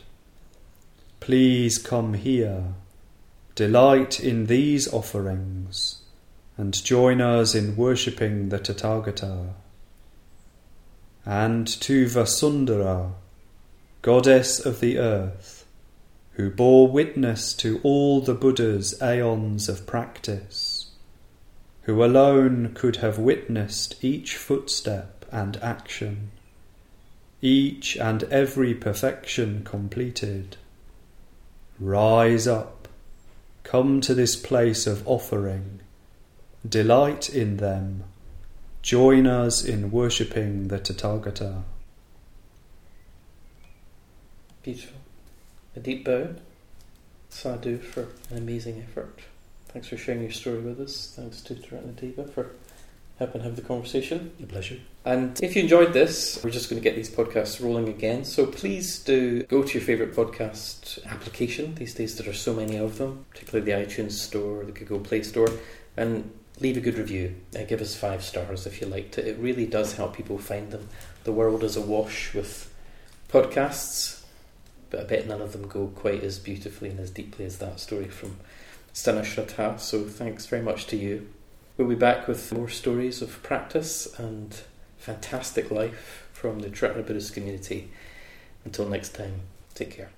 please 1.20 1.78
come 1.78 2.12
here, 2.14 2.74
delight 3.54 4.18
in 4.20 4.46
these 4.46 4.92
offerings, 4.92 6.02
and 6.56 6.84
join 6.84 7.20
us 7.20 7.54
in 7.54 7.76
worshipping 7.76 8.48
the 8.48 8.58
Tathagata. 8.58 9.54
And 11.26 11.66
to 11.66 12.06
Vasundhara, 12.06 13.12
goddess 14.02 14.64
of 14.64 14.80
the 14.80 14.98
earth, 14.98 15.64
who 16.32 16.50
bore 16.50 16.88
witness 16.88 17.54
to 17.54 17.80
all 17.82 18.20
the 18.20 18.34
Buddha's 18.34 19.00
aeons 19.00 19.68
of 19.68 19.86
practice, 19.86 20.90
who 21.82 22.04
alone 22.04 22.72
could 22.74 22.96
have 22.96 23.18
witnessed 23.18 24.02
each 24.02 24.36
footstep 24.36 25.24
and 25.30 25.56
action, 25.58 26.30
each 27.40 27.96
and 27.96 28.24
every 28.24 28.74
perfection 28.74 29.62
completed. 29.64 30.56
Rise 31.78 32.46
up, 32.46 32.73
come 33.64 34.00
to 34.02 34.14
this 34.14 34.36
place 34.36 34.86
of 34.86 35.06
offering, 35.08 35.80
delight 36.66 37.28
in 37.28 37.56
them, 37.56 38.04
join 38.82 39.26
us 39.26 39.64
in 39.64 39.90
worshipping 39.90 40.68
the 40.68 40.78
Tathagata. 40.78 41.64
Beautiful. 44.62 44.98
A 45.74 45.80
deep 45.80 46.04
bow. 46.04 46.36
Sadhu 47.28 47.78
for 47.78 48.08
an 48.30 48.38
amazing 48.38 48.86
effort. 48.88 49.18
Thanks 49.68 49.88
for 49.88 49.96
sharing 49.96 50.22
your 50.22 50.30
story 50.30 50.60
with 50.60 50.80
us. 50.80 51.12
Thanks 51.16 51.40
to 51.42 51.54
Taratnadeva 51.54 52.32
for 52.32 52.52
helping 53.18 53.42
have 53.42 53.56
the 53.56 53.62
conversation. 53.62 54.32
A 54.42 54.46
pleasure. 54.46 54.78
And 55.04 55.40
if 55.42 55.54
you 55.54 55.62
enjoyed 55.62 55.92
this, 55.92 56.42
we're 56.42 56.50
just 56.50 56.68
going 56.68 56.80
to 56.80 56.88
get 56.88 56.96
these 56.96 57.10
podcasts 57.10 57.62
rolling 57.62 57.88
again. 57.88 58.24
So 58.24 58.46
please 58.46 58.98
do 58.98 59.42
go 59.44 59.62
to 59.62 59.72
your 59.74 59.82
favourite 59.82 60.14
podcast 60.14 61.04
application. 61.06 61.74
These 61.74 61.94
days 61.94 62.16
there 62.16 62.28
are 62.28 62.34
so 62.34 62.54
many 62.54 62.76
of 62.76 62.98
them, 62.98 63.26
particularly 63.30 63.70
the 63.70 63.78
iTunes 63.78 64.12
Store 64.12 64.62
or 64.62 64.64
the 64.64 64.72
Google 64.72 65.00
Play 65.00 65.22
Store, 65.22 65.50
and 65.96 66.32
leave 66.60 66.76
a 66.76 66.80
good 66.80 66.98
review. 66.98 67.34
Uh, 67.54 67.64
give 67.64 67.80
us 67.80 67.94
five 67.96 68.24
stars 68.24 68.66
if 68.66 68.80
you 68.80 68.86
liked 68.86 69.18
it. 69.18 69.26
It 69.26 69.38
really 69.38 69.66
does 69.66 69.94
help 69.94 70.16
people 70.16 70.38
find 70.38 70.70
them. 70.70 70.88
The 71.24 71.32
world 71.32 71.62
is 71.62 71.76
awash 71.76 72.34
with 72.34 72.72
podcasts, 73.28 74.22
but 74.90 75.00
I 75.00 75.04
bet 75.04 75.26
none 75.26 75.40
of 75.40 75.52
them 75.52 75.68
go 75.68 75.88
quite 75.88 76.22
as 76.22 76.38
beautifully 76.38 76.90
and 76.90 77.00
as 77.00 77.10
deeply 77.10 77.44
as 77.44 77.58
that 77.58 77.80
story 77.80 78.08
from 78.08 78.38
Sthanashraddha. 78.92 79.80
So 79.80 80.04
thanks 80.04 80.46
very 80.46 80.62
much 80.62 80.86
to 80.88 80.96
you. 80.96 81.28
We'll 81.76 81.88
be 81.88 81.96
back 81.96 82.28
with 82.28 82.52
more 82.52 82.68
stories 82.68 83.20
of 83.20 83.42
practice 83.42 84.06
and 84.16 84.54
fantastic 84.96 85.72
life 85.72 86.28
from 86.32 86.60
the 86.60 86.68
Triratna 86.68 87.04
Buddhist 87.04 87.34
community. 87.34 87.90
Until 88.64 88.88
next 88.88 89.14
time, 89.14 89.40
take 89.74 89.90
care. 89.90 90.10